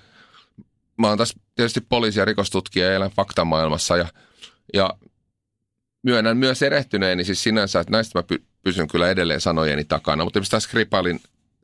[0.99, 4.09] mä oon tässä tietysti poliisi- ja rikostutkija ja elän faktamaailmassa ja,
[4.75, 4.91] ja
[6.03, 10.25] myönnän myös erehtyneeni siis sinänsä, että näistä mä pysyn kyllä edelleen sanojeni takana.
[10.25, 11.21] Mutta esimerkiksi tämä Skripalin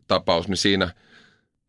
[0.06, 0.90] tapaus, niin siinä,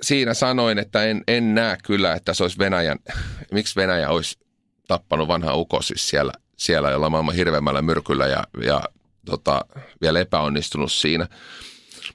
[0.02, 3.00] siinä sanoin, että en, en näe kyllä, että se olisi Venäjän,
[3.52, 4.40] miksi Venäjä olisi
[4.88, 8.82] tappanut vanha uko siis siellä, siellä jolla maailman hirveämmällä myrkyllä ja, ja
[9.26, 9.66] tota,
[10.02, 11.28] vielä epäonnistunut siinä.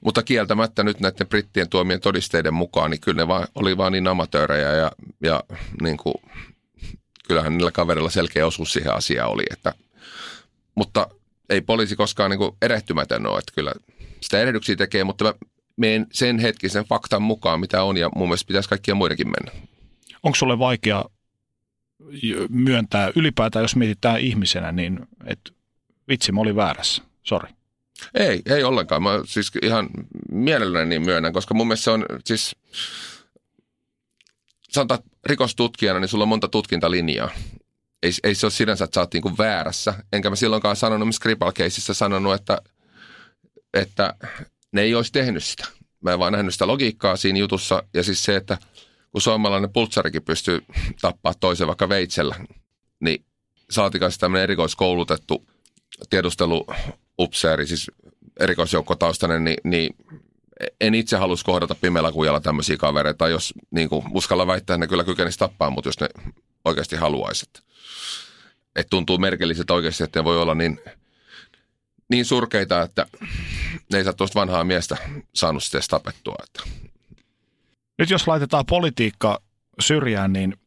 [0.01, 4.07] Mutta kieltämättä nyt näiden brittien tuomien todisteiden mukaan, niin kyllä ne vaan, oli vaan niin
[4.07, 4.91] amatöörejä ja,
[5.23, 5.43] ja
[5.81, 6.15] niin kuin,
[7.27, 9.73] kyllähän niillä kaverilla selkeä osuus siihen asiaan oli, että
[10.75, 11.07] mutta
[11.49, 13.73] ei poliisi koskaan niin kuin erehtymätön ole, että kyllä
[14.21, 15.33] sitä erehdyksiä tekee, mutta mä
[15.77, 19.67] menen sen hetkisen faktan mukaan, mitä on, ja mun mielestä pitäisi kaikkia muidenkin mennä.
[20.23, 21.05] Onko sulle vaikea
[22.49, 25.51] myöntää ylipäätään, jos mietitään ihmisenä, niin että
[26.07, 27.49] vitsi, mä olin väärässä, sori.
[28.13, 29.03] Ei, ei ollenkaan.
[29.03, 29.89] Mä siis ihan
[30.31, 32.55] mielelläni niin myönnän, koska mun mielestä se on siis,
[34.69, 37.29] sanotaan rikostutkijana, niin sulla on monta tutkintalinjaa
[38.03, 39.93] ei, ei se ole sinänsä, että sä oot niinku väärässä.
[40.13, 41.51] Enkä mä silloinkaan sanonut skripal
[41.93, 42.61] sanonut, että,
[43.73, 44.13] että
[44.71, 45.67] ne ei olisi tehnyt sitä.
[46.01, 47.83] Mä en vaan nähnyt sitä logiikkaa siinä jutussa.
[47.93, 48.57] Ja siis se, että
[49.11, 50.65] kun suomalainen pultsarikin pystyy
[51.01, 52.35] tappaa toisen vaikka veitsellä,
[52.99, 53.25] niin
[53.69, 55.47] saatikaan tämmöinen erikoiskoulutettu
[56.09, 57.91] tiedusteluupseeri, siis
[58.39, 59.95] erikoisjoukkotaustainen, niin, niin
[60.81, 64.87] en itse halus kohdata pimeällä kujalla tämmöisiä kavereita, jos niin kuin, uskalla väittää, että ne
[64.87, 66.09] kyllä kykenisi tappaa, mutta jos ne
[66.65, 67.49] oikeasti haluaisit
[68.75, 70.79] että tuntuu merkilliseltä oikeasti, että ne voi olla niin,
[72.09, 73.05] niin surkeita, että
[73.91, 74.97] ne ei saa tuosta vanhaa miestä
[75.33, 76.35] saanut sitten tapettua.
[76.43, 76.63] Että.
[77.97, 79.41] Nyt jos laitetaan politiikka
[79.79, 80.57] syrjään, niin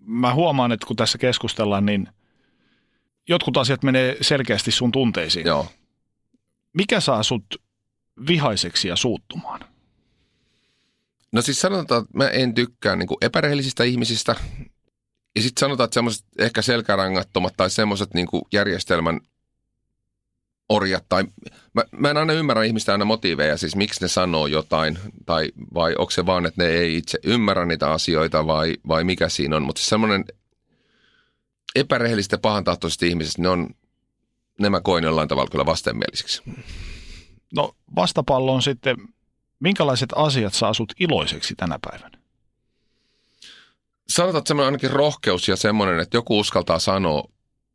[0.00, 2.08] mä huomaan, että kun tässä keskustellaan, niin
[3.28, 5.46] jotkut asiat menee selkeästi sun tunteisiin.
[5.46, 5.66] Joo.
[6.72, 7.44] Mikä saa sut
[8.28, 9.60] vihaiseksi ja suuttumaan?
[11.32, 14.36] No siis sanotaan, että mä en tykkää niin epärehellisistä ihmisistä,
[15.36, 19.20] ja sitten sanotaan, että semmoiset ehkä selkärangattomat tai semmoiset niin järjestelmän
[20.68, 21.24] orjat tai
[21.74, 25.94] mä, mä en aina ymmärrä ihmistä aina motiiveja, siis miksi ne sanoo jotain tai vai
[25.98, 29.62] onko se vaan, että ne ei itse ymmärrä niitä asioita vai, vai mikä siinä on,
[29.62, 30.24] mutta siis semmoinen
[31.74, 33.70] epärehellistä pahantahtoiset ihmiset, ne on,
[34.60, 36.42] nämä koin jollain tavalla kyllä vastenmielisiksi.
[37.54, 38.96] No vastapallo on sitten,
[39.60, 42.19] minkälaiset asiat saa sut iloiseksi tänä päivänä?
[44.10, 47.24] Sanotaan, että semmoinen ainakin rohkeus ja semmoinen, että joku uskaltaa sanoa,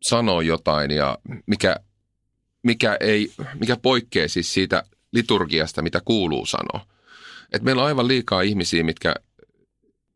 [0.02, 1.76] sanoa jotain ja mikä,
[2.64, 6.88] mikä, ei, mikä poikkeaa siis siitä liturgiasta, mitä kuuluu sanoa.
[7.52, 9.16] Et meillä on aivan liikaa ihmisiä, mitkä,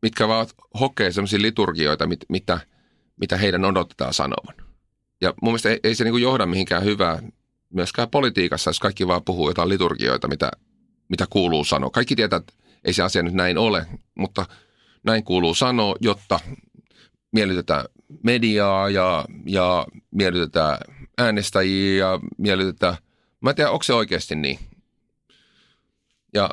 [0.02, 0.46] mitkä vaan
[0.80, 2.60] hokee semmoisia liturgioita, mit, mitä,
[3.20, 4.54] mitä heidän odotetaan sanovan.
[5.20, 7.22] Ja mun mielestä ei, ei se niinku johda mihinkään hyvää
[7.70, 10.50] myöskään politiikassa, jos kaikki vaan puhuu jotain liturgioita, mitä,
[11.08, 11.90] mitä kuuluu sanoa.
[11.90, 12.52] Kaikki tietää, että
[12.84, 14.46] ei se asia nyt näin ole, mutta–
[15.02, 16.40] näin kuuluu sanoa, jotta
[17.32, 17.84] miellytetään
[18.22, 20.78] mediaa ja, ja miellytetään
[21.18, 22.96] äänestäjiä ja miellytetään.
[23.40, 24.58] Mä en tiedä, onko se oikeasti niin.
[26.34, 26.50] Ja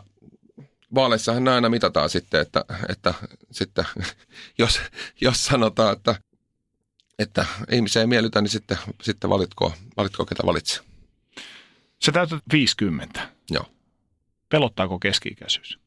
[0.95, 3.14] vaaleissahan aina mitataan sitten, että, että
[3.52, 3.86] sitten,
[4.60, 4.82] jos,
[5.22, 6.16] jos sanotaan, että,
[7.20, 10.84] että ihmisiä ei miellytä, niin sitten, sitten valitko, valitko ketä valitsee.
[12.00, 13.30] Se täytät 50.
[13.52, 13.66] Joo.
[14.50, 15.80] Pelottaako keski-ikäisyys?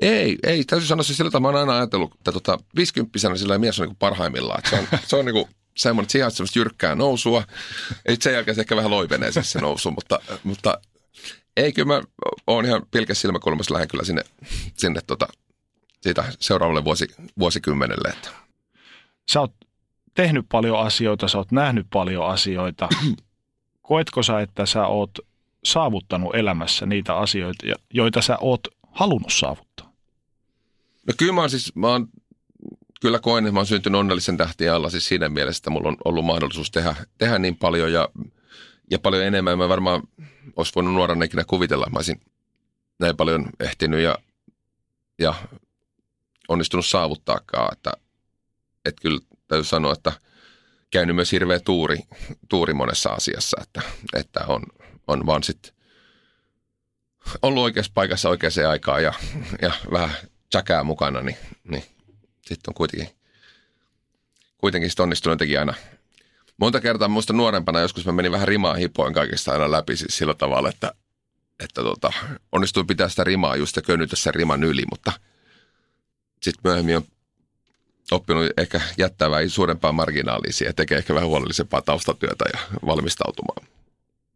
[0.00, 0.64] Ei, ei.
[0.64, 3.86] Täytyy sanoa se sillä tavalla, mä oon aina ajatellut, että tota, 50 sillä mies on
[3.86, 4.62] niin parhaimmillaan.
[4.70, 7.44] Se on, se on niin kuin semmoinen, että on semmoista jyrkkää nousua.
[8.06, 10.80] Ei sen jälkeen se ehkä vähän loivenee se, se nousu, mutta, mutta
[11.56, 12.02] ei kyllä mä
[12.46, 14.22] oon ihan pilkäs silmäkulmassa lähden kyllä sinne,
[14.76, 15.28] sinne tota,
[16.00, 17.06] siitä seuraavalle vuosi,
[17.38, 18.08] vuosikymmenelle.
[18.08, 18.30] Että.
[19.30, 19.52] Sä oot
[20.14, 22.88] tehnyt paljon asioita, sä oot nähnyt paljon asioita.
[23.82, 25.10] Koetko sä, että sä oot
[25.64, 28.60] saavuttanut elämässä niitä asioita, joita sä oot
[28.92, 29.87] halunnut saavuttaa?
[31.08, 32.08] No kyllä mä oon siis, mä oon,
[33.00, 35.96] kyllä koen, että mä oon syntynyt onnellisen tähtien alla siis siinä mielessä, että mulla on
[36.04, 38.08] ollut mahdollisuus tehdä, tehdä niin paljon ja,
[38.90, 39.58] ja paljon enemmän.
[39.58, 40.02] Mä varmaan
[40.56, 42.20] olisi voinut nuorana ikinä kuvitella, mä olisin
[42.98, 44.18] näin paljon ehtinyt ja,
[45.18, 45.34] ja
[46.48, 47.72] onnistunut saavuttaakaan.
[47.72, 47.92] Että,
[48.84, 50.12] että kyllä täytyy sanoa, että
[50.90, 51.98] käynyt myös hirveä tuuri,
[52.48, 53.82] tuuri monessa asiassa, että,
[54.14, 54.62] että on,
[55.06, 55.72] on vaan sitten
[57.42, 59.12] ollut oikeassa paikassa oikeaan aikaan ja,
[59.62, 60.10] ja vähän
[60.50, 61.82] tsäkää mukana, niin, niin
[62.46, 63.08] sitten on kuitenkin,
[64.58, 65.74] kuitenkin sit onnistunut jotenkin aina.
[66.56, 70.34] Monta kertaa muista nuorempana joskus mä menin vähän rimaa hipoin kaikista aina läpi siis sillä
[70.34, 70.92] tavalla, että,
[71.60, 72.12] että tota,
[72.52, 75.12] onnistuin pitää sitä rimaa just ja köynytä sen riman yli, mutta
[76.42, 77.04] sitten myöhemmin on
[78.10, 83.66] oppinut ehkä jättää vähän suurempaa marginaalia ja tekee ehkä vähän huolellisempaa taustatyötä ja valmistautumaan.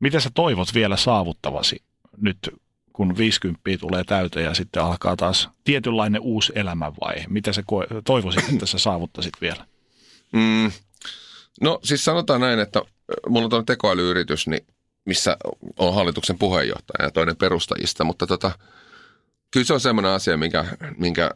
[0.00, 1.82] Mitä sä toivot vielä saavuttavasi
[2.16, 2.38] nyt
[2.92, 7.24] kun 50 tulee täyteen ja sitten alkaa taas tietynlainen uusi elämänvaihe?
[7.28, 7.62] Mitä sä
[8.04, 9.66] toivoisit, että sä saavuttaisit vielä?
[10.32, 10.72] Mm,
[11.60, 12.82] no siis sanotaan näin, että
[13.28, 14.66] mulla on tekoälyyritys, niin
[15.04, 15.36] missä
[15.78, 18.58] on hallituksen puheenjohtaja ja toinen perustajista, mutta tota,
[19.50, 20.64] kyllä se on semmoinen asia, minkä,
[20.96, 21.30] minkä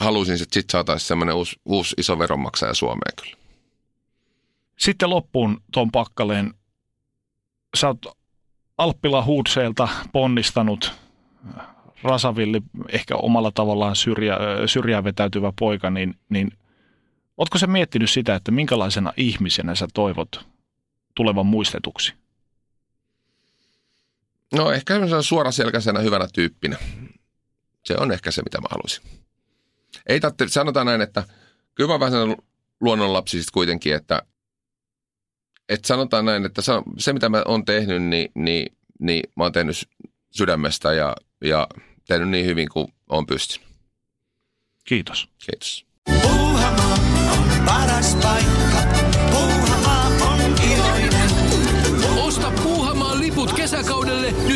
[0.00, 3.36] halusin, että sitten saataisiin semmoinen uusi, uusi iso veronmaksaja Suomeen kyllä.
[4.78, 6.54] Sitten loppuun tuon pakkaleen.
[7.76, 8.18] Sä oot
[8.78, 10.92] Alppila Huudseelta ponnistanut
[12.02, 16.52] Rasavilli, ehkä omalla tavallaan syrjä, syrjään vetäytyvä poika, niin, niin
[17.36, 20.46] ootko se miettinyt sitä, että minkälaisena ihmisenä sä toivot
[21.14, 22.14] tulevan muistetuksi?
[24.52, 26.76] No ehkä suoraselkäisenä hyvänä tyyppinä.
[27.84, 29.04] Se on ehkä se, mitä mä haluaisin.
[30.06, 31.24] Ei tarvitse, sanotaan näin, että
[31.74, 32.36] kyllä mä vähän
[32.80, 34.22] luonnonlapsi kuitenkin, että
[35.68, 36.62] et sanotaan näin, että
[36.98, 39.88] se mitä mä oon tehnyt, niin, niin, niin mä oon tehnyt
[40.30, 41.68] sydämestä ja, ja
[42.08, 43.68] tehnyt niin hyvin kuin on pystynyt.
[44.84, 45.28] Kiitos.
[45.46, 45.86] Kiitos.
[46.04, 46.94] Puuhamaa
[47.32, 48.93] on paras paikka.